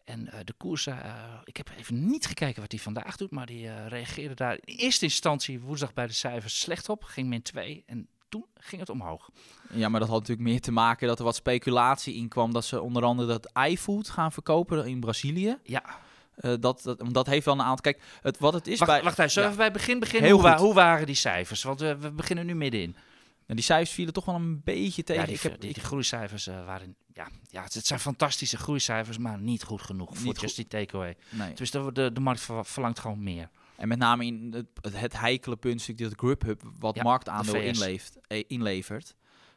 [0.06, 0.96] En eh, de koers, eh,
[1.44, 4.76] ik heb even niet gekeken wat hij vandaag doet, maar die eh, reageerde daar in
[4.76, 7.04] eerste instantie woensdag bij de cijfers slecht op.
[7.04, 9.30] Ging min 2 en toen ging het omhoog.
[9.70, 12.52] Ja, maar dat had natuurlijk meer te maken dat er wat speculatie in kwam.
[12.52, 15.58] Dat ze onder andere dat iFood gaan verkopen in Brazilië.
[15.62, 15.84] Ja,
[16.36, 17.92] dat, dat, dat heeft wel een aantal.
[17.92, 19.02] Kijk, het, wat het is wacht, bij.
[19.02, 19.50] wacht even, Ja.
[19.54, 20.30] bij het begin beginnen?
[20.56, 21.62] Hoe, waren die cijfers?
[21.62, 22.96] Want we beginnen nu middenin.
[23.46, 25.20] En die cijfers vielen toch wel een beetje tegen.
[25.22, 26.96] Ja, die, ik heb, die, groeicijfers eh, waren...
[27.12, 31.16] Ja, ja, het zijn fantastische groeicijfers, maar niet goed genoeg voor Niet Just die takeaway.
[31.30, 31.54] nee.
[31.54, 33.50] Dus de, de, de markt ver- verlangt gewoon meer.
[33.76, 38.18] En met name in het, het, het heikele punt dat Grubhub wat Ja, marktaandeel inleeft,
[38.26, 39.14] eh, inlevert.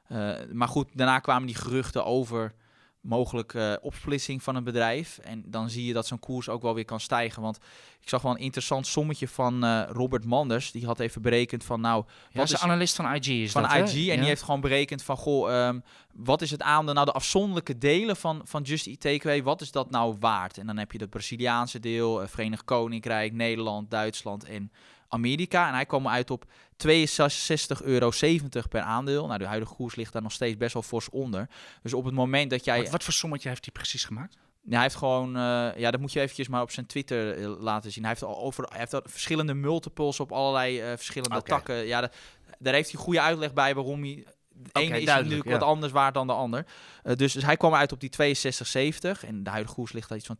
[0.07, 2.53] Eh, maar goed, daarna kwamen die geruchten over
[3.01, 5.17] mogelijke opsplitsing van een bedrijf.
[5.17, 7.41] En dan zie je dat zo'n koers ook wel weer kan stijgen.
[7.41, 7.57] Want
[8.01, 10.71] ik zag wel een interessant sommetje van eh, Robert Manders.
[10.71, 13.61] Die had even berekend van nou, Ja, Wat is is- analist van IG is van
[13.61, 13.83] dat, hè?
[13.83, 13.93] IG.
[13.93, 14.15] En Ja.
[14.15, 15.79] die heeft gewoon berekend van, goh, ehm,
[16.13, 19.71] wat is het aandeel, nou de afzonderlijke delen van, van Just Eat Takeaway, wat is
[19.71, 20.57] dat nou waard?
[20.57, 24.71] En dan heb je het Braziliaanse deel, eh, Verenigd Koninkrijk, Nederland, Duitsland en
[25.09, 25.67] Amerika.
[25.67, 26.45] En hij kwam uit op
[26.87, 28.09] 62,70 euro
[28.69, 29.27] per aandeel.
[29.27, 31.49] Nou, de huidige koers ligt daar nog steeds best wel fors onder.
[31.81, 32.81] Dus op het moment dat jij...
[32.81, 34.37] Wat, wat voor sommetje heeft hij precies gemaakt?
[34.63, 37.61] Ja, hij heeft gewoon, eh, ja, dat moet je eventjes maar op zijn Twitter eh,
[37.61, 38.03] laten zien.
[38.03, 41.85] Hij heeft al over, hij heeft al verschillende multiples op allerlei eh, verschillende takken.
[41.85, 42.11] Ja,
[42.59, 44.25] daar heeft hij goede uitleg bij waarom hij.
[44.71, 45.51] Ene is natuurlijk ja.
[45.51, 46.65] wat anders waard dan de ander.
[47.03, 50.17] Eh, dus, dus hij kwam uit op die 62,70 en de huidige koers ligt daar
[50.17, 50.37] iets van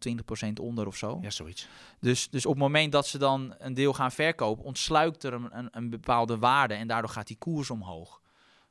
[0.49, 1.19] 20% onder of zo.
[1.21, 1.67] Ja, zoiets.
[1.99, 5.58] Dus, dus op het moment dat ze dan een deel gaan verkopen, ontsluit er een,
[5.58, 8.21] een, een bepaalde waarde en daardoor gaat die koers omhoog.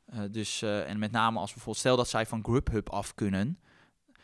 [0.05, 3.61] Eh, dus, eh, en met name als bijvoorbeeld, stel dat zij van Grubhub af kunnen,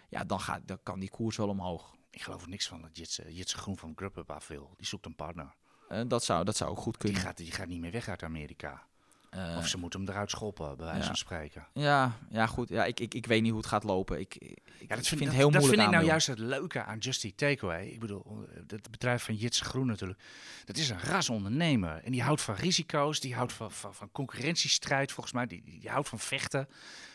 [0.09, 1.95] ja, dan, gaat, dan kan die koers wel omhoog.
[2.11, 4.75] Ik geloof er niks van dat Jitse, Jitse Groen van Grubhub af wil.
[4.77, 5.55] Die zoekt een partner.
[6.07, 7.21] Dat, zou, dat zou ook goed Die kunnen.
[7.21, 8.87] gaat, die gaat niet meer weg uit Amerika.
[9.35, 11.07] Eh, of ze moeten hem eruit schoppen, bij wijze ja.
[11.07, 11.67] van spreken.
[11.73, 12.69] ja, ja, goed.
[12.69, 14.21] Ja, ik, ik, ik weet niet hoe het gaat lopen.
[14.21, 16.27] Ik, ik, Ja, ik dat vind, dat, het heel dat moeilijk vind ik nou juist
[16.27, 17.87] het leuke aan Just Eat Takeaway.
[17.87, 20.21] Ik bedoel, het bedrijf van Jitse Groen natuurlijk.
[20.65, 22.01] Dat is een ras ondernemer.
[22.05, 25.47] En die houdt van risico's, die houdt van, van, van concurrentiestrijd volgens mij.
[25.47, 26.69] Die, die, houdt van vechten.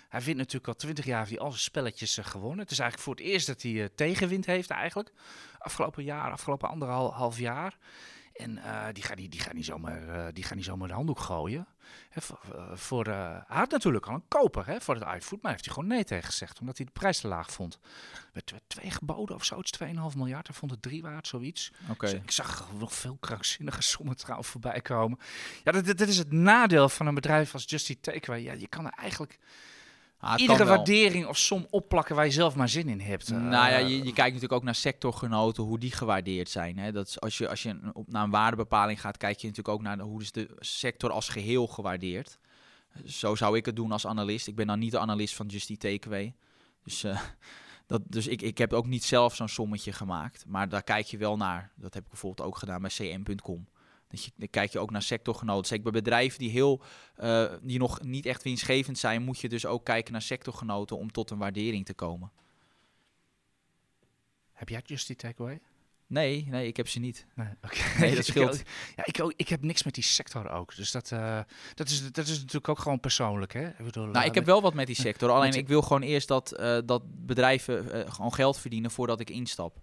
[0.09, 2.59] Hij wint natuurlijk al twintig jaar heeft hij al zijn spelletjes eh, gewonnen.
[2.59, 5.11] Het is eigenlijk voor het eerst dat hij eh, tegenwind heeft eigenlijk.
[5.57, 7.77] Afgelopen jaar, afgelopen anderhalf half jaar.
[8.39, 10.93] En eh, die, gaat niet, die, gaat niet zomaar, eh, die gaat niet zomaar de
[10.93, 11.67] handdoek gooien.
[12.09, 15.51] Hè, voor, eh, voor, hij had natuurlijk al een koper hè, voor het iFood, maar
[15.51, 16.59] heeft hij gewoon nee tegen gezegd.
[16.59, 17.79] Omdat hij de prijs te laag vond.
[18.33, 20.47] Werd twee geboden of zoiets, 2,5 miljard.
[20.47, 21.71] Hij vond het drie waard, zoiets.
[21.89, 22.05] Oké.
[22.05, 25.19] Dus ik zag nog veel krankzinnige sommen trouwens voorbij komen.
[25.63, 28.43] Ja, dat, dat, is het nadeel van een bedrijf als Just Eat Takeaway.
[28.43, 29.39] Ja, je kan er eigenlijk
[30.19, 33.29] Ah, iedere waardering of som opplakken waar je zelf maar zin in hebt.
[33.31, 36.77] Nou ja, Eh, je, je kijkt natuurlijk ook naar sectorgenoten, hoe die gewaardeerd zijn.
[36.77, 36.91] Hè?
[36.91, 39.75] Dat is, als je, als je een- op, naar een waardebepaling gaat, kijk je natuurlijk
[39.75, 42.39] ook naar de, hoe is de sector als geheel gewaardeerd.
[43.05, 44.47] Zo zou ik het doen als analist.
[44.47, 46.33] Ik ben dan niet de analist van Just Eat Takeaway.
[46.83, 47.19] Dus, eh,
[47.87, 50.43] dat, dus ik, ik heb ook niet zelf zo'n sommetje gemaakt.
[50.47, 51.71] Maar daar kijk je wel naar.
[51.75, 53.67] Dat heb ik bijvoorbeeld ook gedaan bij cm.com.
[54.09, 55.67] Je, dan kijk je ook naar sectorgenoten.
[55.67, 56.81] Zeker bij bedrijven die, heel,
[57.15, 61.11] eh, die nog niet echt winstgevend zijn, moet je dus ook kijken naar sectorgenoten om
[61.11, 62.31] tot een waardering te komen.
[64.53, 65.59] Heb jij Just Eat Takeaway?
[66.09, 67.25] Nee, nee, ik heb ze niet.
[67.35, 67.77] Nee, oké.
[67.99, 68.61] Nee, dat scheelt.
[68.95, 70.75] Ja, ik, ook, ik heb niks met die sector ook.
[70.75, 71.39] Dus dat, eh,
[71.73, 73.53] dat, is, dat is natuurlijk ook gewoon persoonlijk.
[73.53, 73.67] Hè?
[73.67, 75.29] Ik, bedoel, Nou, eh, ik heb wel wat met die sector.
[75.29, 79.29] Alleen ik wil gewoon eerst dat, eh, dat bedrijven eh, gewoon geld verdienen voordat ik
[79.29, 79.81] instap.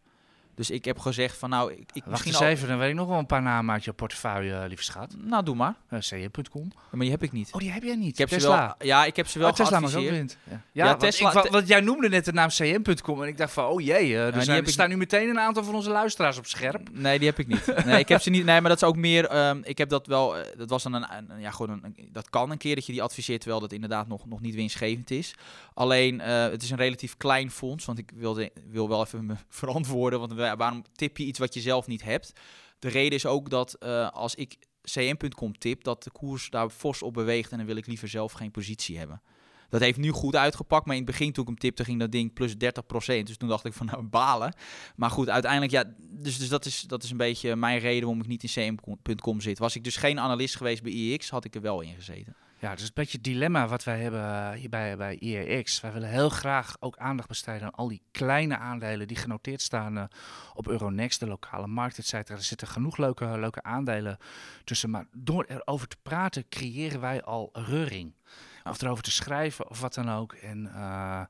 [0.57, 2.89] Dus ik heb gezegd van nou, ik, ik Wacht misschien eens al- even, dan weet
[2.91, 5.15] ik nog wel een paar namen uit je portefeuille, eh, lieve schat.
[5.19, 5.75] Nou, doe maar.
[5.91, 6.73] Uh, CM.com.
[6.91, 7.49] Maar die heb ik niet.
[7.53, 8.13] Oh, die heb jij niet.
[8.13, 8.51] ik heb Tesla.
[8.69, 8.89] ze wel.
[8.89, 10.03] Ja, ik heb ze wel oh, Tesla mag ook.
[10.03, 10.25] Ja,
[10.73, 13.81] ja, Tesla- ik, want jij noemde net de naam CM.com en ik dacht van, oh
[13.81, 16.89] jee, eh, er, zijn, er staan nu meteen een aantal van onze luisteraars op scherp.
[16.93, 17.85] Nee, die heb ik niet.
[17.85, 18.45] Nee, ik heb ze niet.
[18.45, 19.27] Nee, maar dat is ook meer.
[19.27, 20.35] ehm, ik heb dat wel.
[20.57, 22.93] dat was dan een, een- ja, gewoon een, een- Dat kan een keer dat je
[22.93, 25.35] die adviseert, terwijl dat inderdaad nog, nog niet winstgevend is.
[25.75, 30.19] Alleen, het is een relatief klein fonds, want ik wilde, wil wel even me verantwoorden.
[30.19, 32.33] Want wa- waarom tip je iets wat je zelf niet hebt?
[32.79, 37.03] De reden is ook dat eh, als ik cm.com tip, dat de koers daar fors
[37.03, 39.23] op beweegt en dan wil ik liever zelf geen positie hebben.
[39.69, 42.13] Dat heeft nu goed uitgepakt, maar in het begin toen ik hem tipte ging dat
[42.13, 42.57] ding plus 30%.
[43.23, 44.55] Dus toen dacht ik van nou balen.
[44.97, 48.21] Maar goed, uiteindelijk ja, dus, dus dat, is, dat is een beetje mijn reden waarom
[48.21, 49.59] ik niet in cm.com zit.
[49.59, 52.37] Was ik dus geen analist geweest bij IEX, had ik er wel in gezeten.
[52.59, 55.81] Ja, is een beetje het dilemma wat wij hebben eh, hier bij, bij IEX.
[55.81, 59.99] Wij willen heel graag ook aandacht besteden aan al die kleine aandelen die genoteerd staan
[59.99, 60.05] eh,
[60.55, 62.39] op Euronext, de lokale markt, et cetera.
[62.39, 64.19] Er zitten genoeg leuke, leuke aandelen
[64.65, 64.91] tussen.
[64.91, 68.15] Maar door erover te praten creëren wij al reuring.
[68.65, 70.33] Of erover te schrijven of wat dan ook.
[70.33, 71.23] En eh,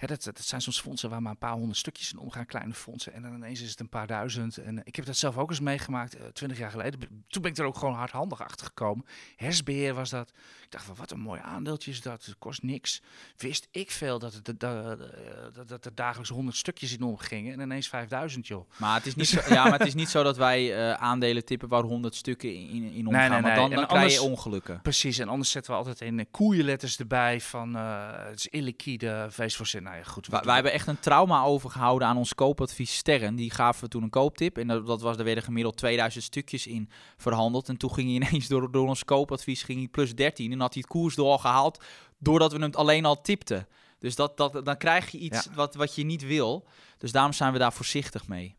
[0.00, 2.74] ja, dat, dat zijn soms fondsen waar maar een paar honderd stukjes in omgaan, kleine
[2.74, 3.12] fondsen.
[3.12, 4.58] En dan ineens is het een paar duizend.
[4.58, 7.00] En eh, ik heb dat zelf ook eens meegemaakt, eh, twintig jaar geleden.
[7.28, 9.04] Toen ben ik er ook gewoon hardhandig achter gekomen.
[9.36, 10.30] Hersbeheer was dat.
[10.62, 12.24] Ik dacht van, wat een mooi aandeeltje is dat.
[12.24, 13.02] Het kost niks.
[13.36, 17.52] Wist ik veel dat, het, dat, dat, dat, er dagelijks honderd stukjes in omgingen.
[17.52, 18.70] En ineens 5000, joh.
[18.76, 21.44] Maar het is niet, zo, ja, maar het is niet zo dat wij eh, aandelen
[21.44, 23.30] tippen waar 100 stukken in, in, omgaan.
[23.30, 23.54] nee, nee.
[23.54, 24.80] dan, dan krijg je ongelukken.
[24.82, 29.66] Precies, en anders zetten we altijd in koeienletters erbij van eh, het is illiquide, voor
[29.66, 29.88] zin.
[29.90, 30.26] Nou, ja, goed.
[30.26, 33.34] Wij, wij hebben echt een trauma overgehouden aan ons koopadvies Sterren.
[33.34, 34.58] Die gaven we toen een kooptip.
[34.58, 37.68] En dat, dat was, er werden gemiddeld 2000 stukjes in verhandeld.
[37.68, 40.52] En toen ging hij ineens door, door ons koopadvies ging hij plus 13.
[40.52, 41.84] En had hij het koersdoel al gehaald
[42.18, 43.66] doordat we hem alleen al tipten.
[43.98, 46.66] Dus dat, dat, dan krijg je iets wat, wat je niet wil.
[46.98, 48.56] Dus daarom zijn we daar voorzichtig mee.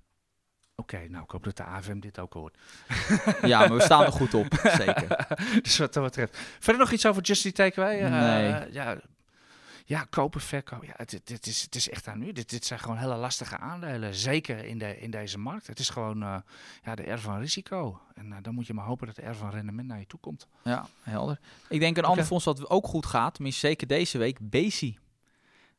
[0.75, 2.57] Oké, nou ik hoop dat de AFM dit ook hoort.
[3.41, 4.47] ja, maar we staan er goed op,
[4.85, 5.27] zeker.
[5.61, 6.37] dus wat dat betreft.
[6.59, 8.09] Verder nog iets over Justy Takeaway?
[8.09, 8.49] Nee.
[8.49, 8.97] Uh, ja,
[9.91, 10.87] ja, kopen, verkopen.
[10.87, 12.31] Ja, het, het, is, het is echt aan nu.
[12.31, 14.15] Dit, dit zijn gewoon hele lastige aandelen.
[14.15, 15.67] Zeker in, de, in deze markt.
[15.67, 16.35] Het is gewoon uh,
[16.83, 17.99] ja, de R van risico.
[18.13, 20.19] En uh, dan moet je maar hopen dat de R van rendement naar je toe
[20.19, 20.47] komt.
[20.63, 21.39] Ja, helder.
[21.69, 22.09] Ik denk een okay.
[22.09, 24.97] ander fonds dat ook goed gaat, tenminste zeker deze week, Bezi.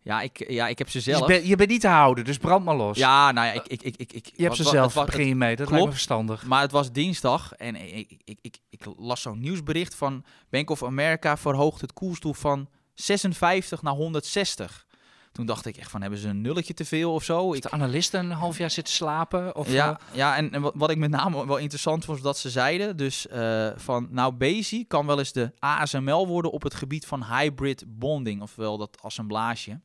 [0.03, 1.21] Ja, ik, ja, ik heb ze zelf.
[1.21, 2.99] Je, ben, je bent niet te houden, dus brand maar los.
[2.99, 3.67] Ja, nou ja, ik...
[3.67, 5.57] ik, ik, ik, ik je hebt ze zelf, wat, begin je mee.
[5.57, 6.47] Dat klopt, verstandig.
[6.47, 10.83] Maar het was dinsdag en ik, ik, ik, ik las zo'n nieuwsbericht van Bank of
[10.83, 12.69] America verhoogt het koersdoel van
[13.03, 14.87] 56 naar 160.
[15.33, 17.53] Toen dacht ik echt van, hebben ze een nulletje te veel of zo?
[17.53, 17.63] Ik...
[17.63, 19.57] De analisten een half jaar zitten slapen?
[19.57, 22.51] Of ja, ja en, en wat, wat, ik met name wel interessant vond, dat ze
[22.51, 27.07] zeiden dus uh, van, nou Bezi kan wel eens de ASML worden op het gebied
[27.07, 29.81] van hybrid bonding, ofwel dat assemblage.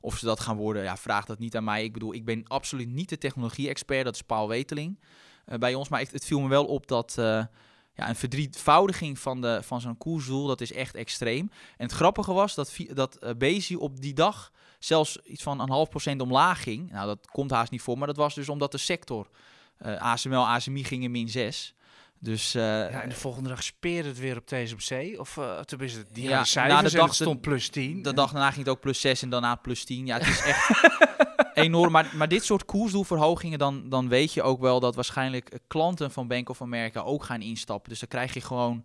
[0.00, 1.84] Of ze dat gaan worden, ja, vraag dat niet aan mij.
[1.84, 5.00] Ik bedoel, ik ben absoluut niet de technologie-expert, dat is Paul Weteling
[5.46, 5.88] uh, bij ons.
[5.88, 7.18] Maar het, het, viel me wel op dat...
[7.96, 11.50] Ja, een verdrievoudiging van, de, van zo'n koersdoel, dat is echt extreem.
[11.76, 15.70] En het grappige was dat, dat uh, Bezi op die dag zelfs iets van een
[15.70, 16.90] half procent omlaag ging.
[16.90, 19.28] Nou, dat komt haast niet voor, maar dat was dus omdat de sector
[19.86, 21.74] uh, ASML, ASMI gingen min 6.
[22.24, 25.20] Dus, uh, ja, en de volgende dag speerde het weer op TSMC?
[25.20, 27.96] Of uh, tenminste, die ja, cijfers na de dag stond plus 10.
[27.96, 30.06] De, de dag daarna ging het ook plus 6 en daarna plus 10.
[30.06, 30.70] Ja, het is echt
[31.66, 31.92] enorm.
[31.92, 36.28] Maar, maar dit soort koersdoelverhogingen, dan, dan weet je ook wel dat waarschijnlijk klanten van
[36.28, 37.90] Bank of America ook gaan instappen.
[37.90, 38.84] Dus dan krijg je gewoon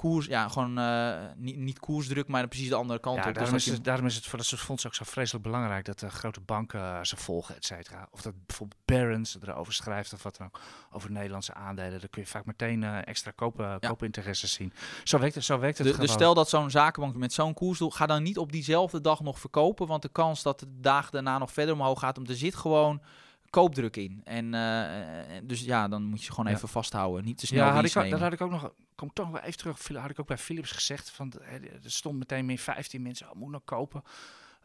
[0.00, 3.34] koers, ja, gewoon uh, niet, niet koersdruk, maar precies de andere kant ja, op.
[3.34, 5.84] Daarom, dus is het, daarom is het voor dat soort fondsen ook zo vreselijk belangrijk
[5.84, 8.08] dat de grote banken uh, ze volgen, et cetera.
[8.10, 12.00] Of dat bijvoorbeeld Barron's erover schrijft of wat dan ook, over Nederlandse aandelen.
[12.00, 13.88] Dan kun je vaak meteen uh, extra kopen, ja.
[13.88, 14.72] koopinteresses zien.
[15.04, 16.00] Zo werkt het, zo werkt het de.
[16.00, 19.38] Dus stel dat zo'n zakenbank met zo'n koersdoel, ga dan niet op diezelfde dag nog
[19.38, 22.54] verkopen, want de kans dat de dag daarna nog verder omhoog gaat, om er zit
[22.54, 23.02] gewoon
[23.50, 24.20] koopdruk in.
[24.24, 26.56] En uh, dus ja, dan moet je gewoon Ja.
[26.56, 27.24] even vasthouden.
[27.24, 28.10] Niet te snel Ja, had ik, ook- nemen.
[28.10, 28.72] dat had ik ook nog.
[28.94, 29.88] Kom toch wel even terug.
[30.00, 31.10] Had ik ook bij Philips gezegd.
[31.10, 33.30] Van, eh, er stond meteen meer 15 mensen.
[33.30, 34.02] Oh, moet nog kopen.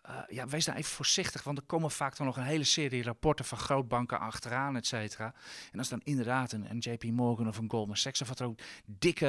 [0.01, 1.43] Eh, ja, wees daar even voorzichtig.
[1.43, 5.33] Want er komen vaak dan nog een hele serie rapporten van grootbanken achteraan, et cetera.
[5.71, 8.45] En als dan inderdaad een, een JP Morgan of een Goldman Sachs of wat er
[8.45, 9.25] ook dikke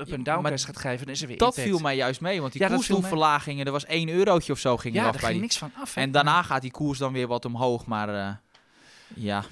[0.00, 1.68] up- en down maar gaat geven, dan is er weer dat impact.
[1.68, 4.94] viel mij juist mee, want die Ja, koersdoelverlagingen, er was 1 eurotje of zo ging
[4.94, 5.48] Ja, er daar af bij ging die.
[5.48, 5.94] niks van af.
[5.94, 6.00] hè.
[6.00, 8.34] En daarna gaat die koers dan weer wat omhoog, maar eh,
[9.14, 9.44] ja,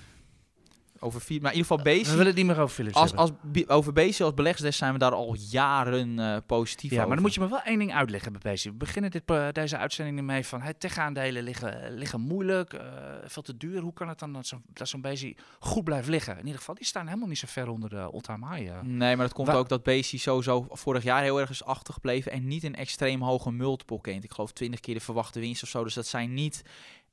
[1.01, 3.15] over vier, maar in ieder geval We Bezi, willen het niet meer over Philips als,
[3.17, 3.31] als,
[3.67, 7.07] over Bezi als beleggersdesk zijn we daar al jaren eh, positief Ja, over.
[7.09, 8.71] maar dan moet je me wel één ding uitleggen bij Bezi.
[8.71, 10.61] We beginnen dit, eh, deze uitzending ermee van...
[10.63, 12.85] Hey, tech-aandelen liggen, liggen moeilijk, eh,
[13.27, 13.81] veel te duur.
[13.81, 16.33] Hoe kan het dan dat zo'n dat zo'n Bezi goed blijft liggen?
[16.39, 18.73] In ieder geval, die staan helemaal niet zo ver onder de all-time high.
[18.83, 22.33] Nee, maar dat komt Wa- ook dat Bezi sowieso vorig jaar heel erg is achtergebleven
[22.33, 24.25] en niet een extreem hoge multiple kent.
[24.25, 25.85] Ik geloof 20 keer de verwachte winst of zo.
[25.85, 26.63] Dus dat zijn niet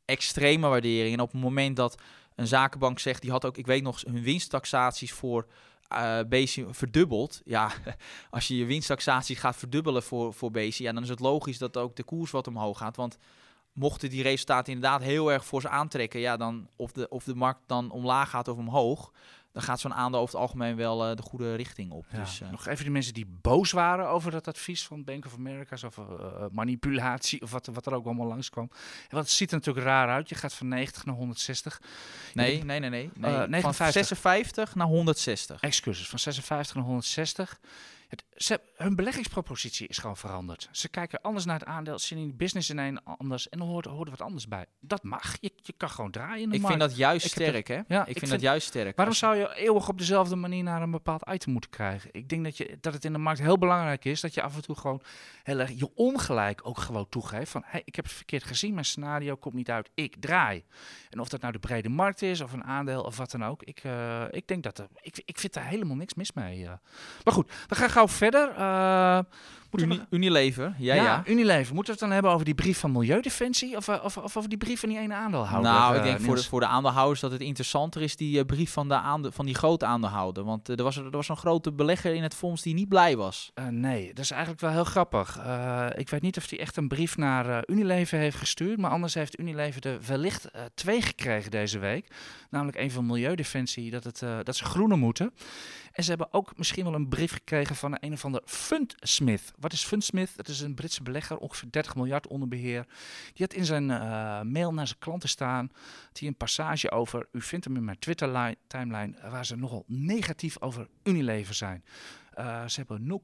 [0.05, 1.13] extreme waarderingen.
[1.17, 1.97] En op het moment dat
[2.35, 5.47] een zakenbank zegt, die had ook, ik weet nog, hun winsttaxaties voor
[5.87, 7.41] eh Bezi verdubbeld.
[7.45, 7.71] Ja,
[8.29, 11.77] als je je winsttaxatie gaat verdubbelen voor, voor Bezi, ja, dan is het logisch dat
[11.77, 12.95] ook de koers wat omhoog gaat.
[12.95, 13.17] Want
[13.73, 17.35] mochten die resultaten inderdaad heel erg voor ze aantrekken, ja, dan of de, of de
[17.35, 19.11] markt dan omlaag gaat of omhoog,
[19.53, 22.05] dan gaat zo'n aandeel over het algemeen wel eh, de goede richting op.
[22.11, 25.25] Ja, Dus, eh, Nog even die mensen die boos waren over dat advies van Bank
[25.25, 26.05] of America, of eh,
[26.51, 28.69] manipulatie of wat, wat er ook allemaal langskwam.
[29.09, 30.29] Want het ziet er natuurlijk raar uit.
[30.29, 31.81] Je gaat van 90 naar 160.
[32.33, 33.09] nee, nee, nee, nee.
[33.15, 33.31] nee.
[33.31, 33.91] Van 59.
[33.91, 35.61] 56 naar 160.
[35.61, 37.59] Excuses, van 56 naar 160.
[38.13, 40.69] Het, ze, hun beleggingspropositie is gewoon veranderd.
[40.71, 43.67] Ze kijken anders naar het aandeel, ze zien die business in een anders en dan
[43.67, 44.65] hoort, hoort er wat anders bij.
[44.79, 45.37] Dat mag.
[45.39, 46.77] Je, je kan gewoon draaien in de Ik markt.
[46.77, 47.79] vind dat juist Ik sterk, hè?
[47.87, 48.95] Ja, ik, ik vind, dat juist sterk.
[48.95, 52.09] Waarom zou je eeuwig op dezelfde manier naar een bepaald item moeten krijgen?
[52.13, 54.55] Ik denk dat, je, dat het in de markt heel belangrijk is dat je af
[54.55, 55.01] en toe gewoon
[55.43, 57.51] heel erg je ongelijk ook gewoon toegeeft.
[57.51, 60.63] Van hey, ik heb het verkeerd gezien, mijn scenario komt niet uit, ik draai.
[61.09, 63.63] En of dat nou de brede markt is of een aandeel of wat dan ook.
[63.63, 66.63] Ik, eh, ik denk dat er, ik, ik vind daar helemaal niks mis mee.
[66.65, 66.71] eh.
[67.23, 69.25] Maar goed, we gaan gauw verder.
[69.73, 71.23] We Uni- Unilever, ja, ja, ja.
[71.25, 71.75] Unilever.
[71.75, 74.49] Moeten we het dan hebben over die brief van Milieudefensie of, eh, of, of over
[74.49, 75.71] die brief van die ene aandeelhouder?
[75.71, 78.45] Nou, ik eh, denk voor de, voor de aandeelhouders dat het interessanter is die eh,
[78.45, 80.43] brief van, de aande, van die grote aandeelhouder.
[80.43, 83.51] Want er was, er was een grote belegger in het fonds die niet blij was.
[83.69, 85.39] Nee, dat is eigenlijk wel heel grappig.
[85.95, 89.39] Ik weet niet of hij echt een brief naar Unilever heeft gestuurd, maar anders heeft
[89.39, 92.07] Unilever er wellicht twee gekregen deze week.
[92.49, 95.33] Namelijk een van Milieudefensie, dat, het, dat ze groener moeten.
[95.91, 99.53] En ze hebben ook misschien wel een brief gekregen van een of ander fundsmith.
[99.63, 100.35] Wat is Fundsmith?
[100.35, 102.85] Dat is een Britse belegger, ongeveer 30 miljard onder beheer.
[103.33, 105.71] Die had in zijn uh, mail naar zijn klanten staan,
[106.11, 110.87] die een passage over, u vindt hem in mijn Twitter-timeline, waar ze nogal negatief over
[111.03, 111.83] Unilever zijn.
[112.39, 113.21] Uh, ze hebben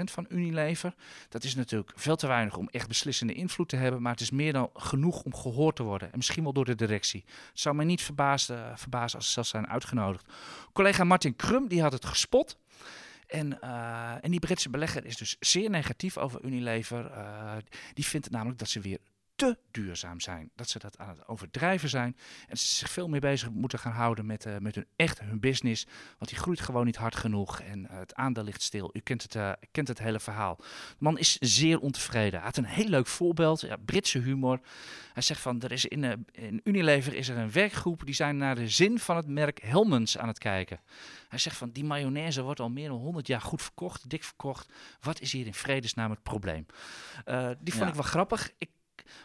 [0.00, 0.94] 0,8% van Unilever.
[1.28, 4.30] Dat is natuurlijk veel te weinig om echt beslissende invloed te hebben, maar het is
[4.30, 6.12] meer dan genoeg om gehoord te worden.
[6.12, 7.24] En misschien wel door de directie.
[7.26, 10.26] Het zou mij niet verbazen, verbazen als ze zelfs zijn uitgenodigd.
[10.72, 12.58] Collega Martin Krum die had het gespot.
[13.32, 17.10] En, uh, en die Britse belegger is dus zeer negatief over Unilever.
[17.10, 17.56] Uh,
[17.94, 18.98] die vindt namelijk dat ze weer
[19.42, 20.50] te duurzaam zijn.
[20.54, 22.16] Dat ze dat aan het overdrijven zijn.
[22.48, 25.40] En ze zich veel meer bezig moeten gaan houden met, uh, met hun echt hun
[25.40, 25.86] business.
[26.18, 27.60] Want die groeit gewoon niet hard genoeg.
[27.60, 28.90] En uh, het aandeel ligt stil.
[28.92, 30.56] U kent het, uh, kent het hele verhaal.
[30.56, 30.64] De
[30.98, 32.38] man is zeer ontevreden.
[32.38, 33.60] Hij had een heel leuk voorbeeld.
[33.60, 34.60] Ja, Britse humor.
[35.12, 38.04] Hij zegt van er is in, in Unilever is er een werkgroep.
[38.04, 40.80] Die zijn naar de zin van het merk Helmens aan het kijken.
[41.28, 44.10] Hij zegt van die mayonaise wordt al meer dan 100 jaar goed verkocht.
[44.10, 44.72] Dik verkocht.
[45.00, 46.66] Wat is hier in vredesnaam het probleem?
[47.58, 47.88] die vond ja.
[47.88, 48.50] ik wel grappig.
[48.58, 48.68] Ik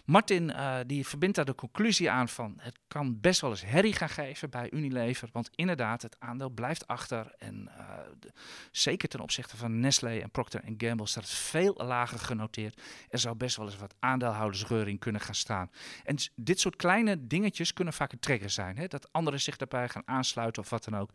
[0.06, 3.94] Martin uh, die verbindt daar de conclusie aan van het kan best wel eens herrie
[3.94, 5.30] gaan geven bij Unilever.
[5.32, 7.36] Want inderdaad, het aandeel blijft achter.
[7.38, 7.84] En uh,
[8.20, 8.32] de,
[8.72, 12.82] zeker ten opzichte van Nestlé en Procter Gamble staat het veel lager genoteerd.
[13.10, 15.72] Er zou best wel eens wat aandeelhoudersreuring kunnen gaan staan.
[16.04, 18.78] En dit soort kleine dingetjes kunnen vaak een trigger zijn.
[18.78, 18.88] Hè?
[18.88, 21.10] Dat anderen zich daarbij gaan aansluiten of wat dan ook.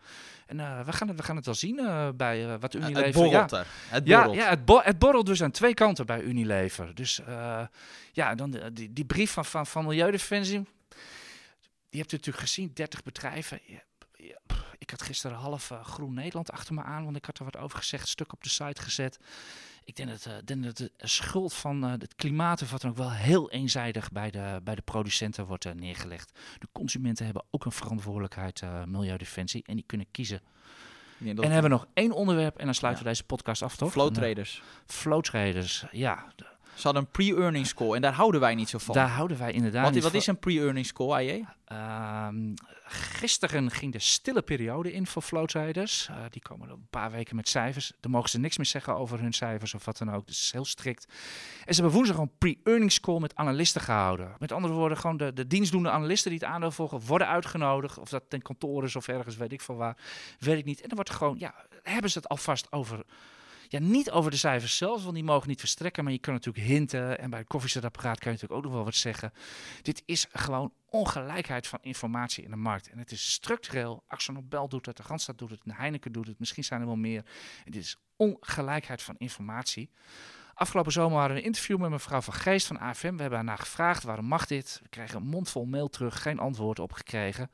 [0.47, 1.77] En uh, we, gaan het, we gaan het wel zien
[2.17, 3.05] bij wat Unilever...
[3.05, 3.67] Het borrelt ja, er.
[3.89, 4.35] Het borrelt.
[4.35, 6.95] Ja, ja het, bo het borrelt dus aan twee kanten bij Unilever.
[6.95, 7.21] Dus
[8.13, 10.67] ja, dan de, die, die brief van, van, van Milieudefensie.
[11.89, 13.61] Die hebt u natuurlijk gezien, 30 bedrijven.
[13.67, 13.83] Ja,
[14.17, 14.41] ja,
[14.79, 17.57] ik had gisteren half uh, Groen Nederland achter me aan, want ik had er wat
[17.57, 19.19] over gezegd, stuk op de site gezet.
[19.85, 22.91] Ik denk dat, uh, denk dat de schuld van uh, het klimaat of wat dan
[22.91, 26.39] ook wel heel eenzijdig bij de, bij de producenten wordt neergelegd.
[26.59, 30.41] De consumenten hebben ook een verantwoordelijkheid, Milieudefensie, en die kunnen kiezen.
[31.19, 33.09] En hebben we nog één onderwerp en dan sluiten ja.
[33.11, 33.93] we deze podcast af, toch?
[33.93, 34.63] Flow traders.
[34.87, 36.33] Flow traders, ja.
[36.75, 38.95] Ze hadden een pre-earnings call en daar houden wij niet zo van.
[38.95, 40.21] Daar houden wij inderdaad wat, niet wat van.
[40.21, 41.45] is een pre-earnings call, AJ?
[42.29, 42.55] Um,
[42.93, 46.09] gisteren ging de stille periode in voor floatraders.
[46.11, 47.93] Uh, die komen een paar weken met cijfers.
[48.01, 50.27] Dan mogen ze niks meer zeggen over hun cijfers of wat dan ook.
[50.27, 51.07] Dus het is heel strikt.
[51.65, 54.35] En ze hebben woensdag een pre-earnings call met analisten gehouden.
[54.39, 57.99] Met andere woorden, gewoon de, de dienstdoende analisten die het aandeel volgen, worden uitgenodigd.
[57.99, 59.97] Of dat ten kantoor is of ergens, weet ik van waar.
[60.39, 60.81] Weet ik niet.
[60.81, 63.05] En dan wordt gewoon, ja, hebben ze het alvast over
[63.73, 66.05] ja, niet over de cijfers zelf, want die mogen niet verstrekken.
[66.05, 67.19] Maar je kan natuurlijk hinten.
[67.19, 69.33] En bij het koffiezetapparaat kan je natuurlijk ook nog wel wat zeggen.
[69.83, 72.89] Dit is gewoon ongelijkheid van informatie in de markt.
[72.91, 74.05] En het is structureel.
[74.07, 76.39] Axel Nobel doet het, de Randstad doet het, de Heineken doet het.
[76.39, 77.25] Misschien zijn er wel meer.
[77.65, 79.91] Dit is ongelijkheid van informatie.
[80.55, 83.17] Afgelopen zomer hadden we een interview met mevrouw van Geest van AFM.
[83.17, 84.81] We hebben haar gevraagd, waarom mag dit?
[84.83, 87.51] We kregen een mondvol mail terug, geen antwoord op gekregen.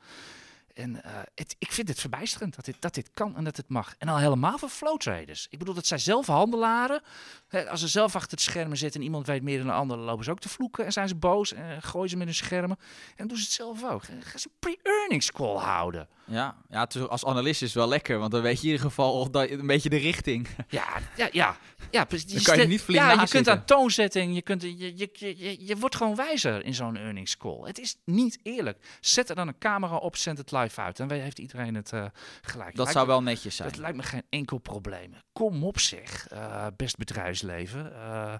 [0.79, 1.01] En uh,
[1.35, 3.95] het, ik vind het verbijsterend dat dit, dat dit kan en dat het mag.
[3.97, 5.47] En al helemaal voor flow traders.
[5.49, 7.01] Ik bedoel, dat zij zelf handelaren.
[7.47, 9.97] Hè, als ze zelf achter het schermen zitten en iemand weet meer dan een ander,
[9.97, 12.79] lopen ze ook te vloeken en zijn ze boos en gooien ze met hun schermen.
[13.15, 14.03] En doen ze het zelf ook.
[14.03, 16.07] Gaan ze een pre-earnings call houden.
[16.29, 19.31] Ja, ja als analist is het wel lekker, want dan weet je in ieder geval
[19.31, 20.47] dat, een beetje de richting.
[20.67, 21.57] Ja, ja, ja.
[21.91, 24.33] ja dan kan je niet flink Ja, je kunt aan toon zetten.
[24.33, 27.61] Je, kunt, je, je, je, je wordt gewoon wijzer in zo'n earnings call.
[27.63, 28.97] Het is niet eerlijk.
[28.99, 30.97] Zet er dan een camera op, zend het live uit.
[30.97, 32.05] Dan heeft iedereen het uh,
[32.41, 32.69] gelijk.
[32.69, 33.69] Dat lijkt zou me, wel netjes zijn.
[33.69, 35.13] Dat lijkt me geen enkel probleem.
[35.33, 37.91] Kom op zeg, uh, best bedrijfsleven.
[37.95, 38.33] Uh,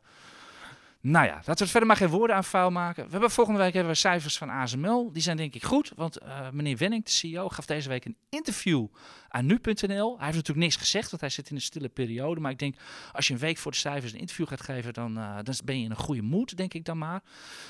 [1.01, 3.05] nou ja, laten we verder maar geen woorden aan vuil maken.
[3.05, 5.12] We hebben volgende week hebben we cijfers van ASML.
[5.12, 8.17] Die zijn denk ik goed, want uh, meneer Wenning, de CEO, gaf deze week een
[8.29, 8.88] interview
[9.29, 10.15] aan nu.nl.
[10.15, 12.39] Hij heeft natuurlijk niks gezegd, want hij zit in een stille periode.
[12.39, 12.75] Maar ik denk,
[13.12, 15.83] als je een week voor de cijfers een interview gaat geven, dan, dan ben je
[15.83, 17.23] in een goede moed, denk ik dan maar.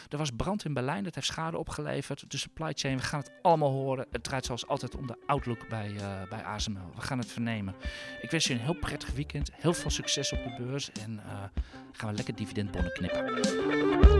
[0.07, 2.31] Er was brand in Berlijn, dat heeft schade opgeleverd.
[2.31, 4.05] De supply chain, we gaan het allemaal horen.
[4.11, 6.91] Het draait zoals altijd om de outlook bij, uh, bij ASML.
[6.95, 7.75] We gaan het vernemen.
[8.21, 11.21] Ik wens je een heel prettig weekend, heel veel succes op de beurs en
[11.91, 13.18] gaan we lekker dividendbonnen knippen.
[13.21, 14.18] Thank you.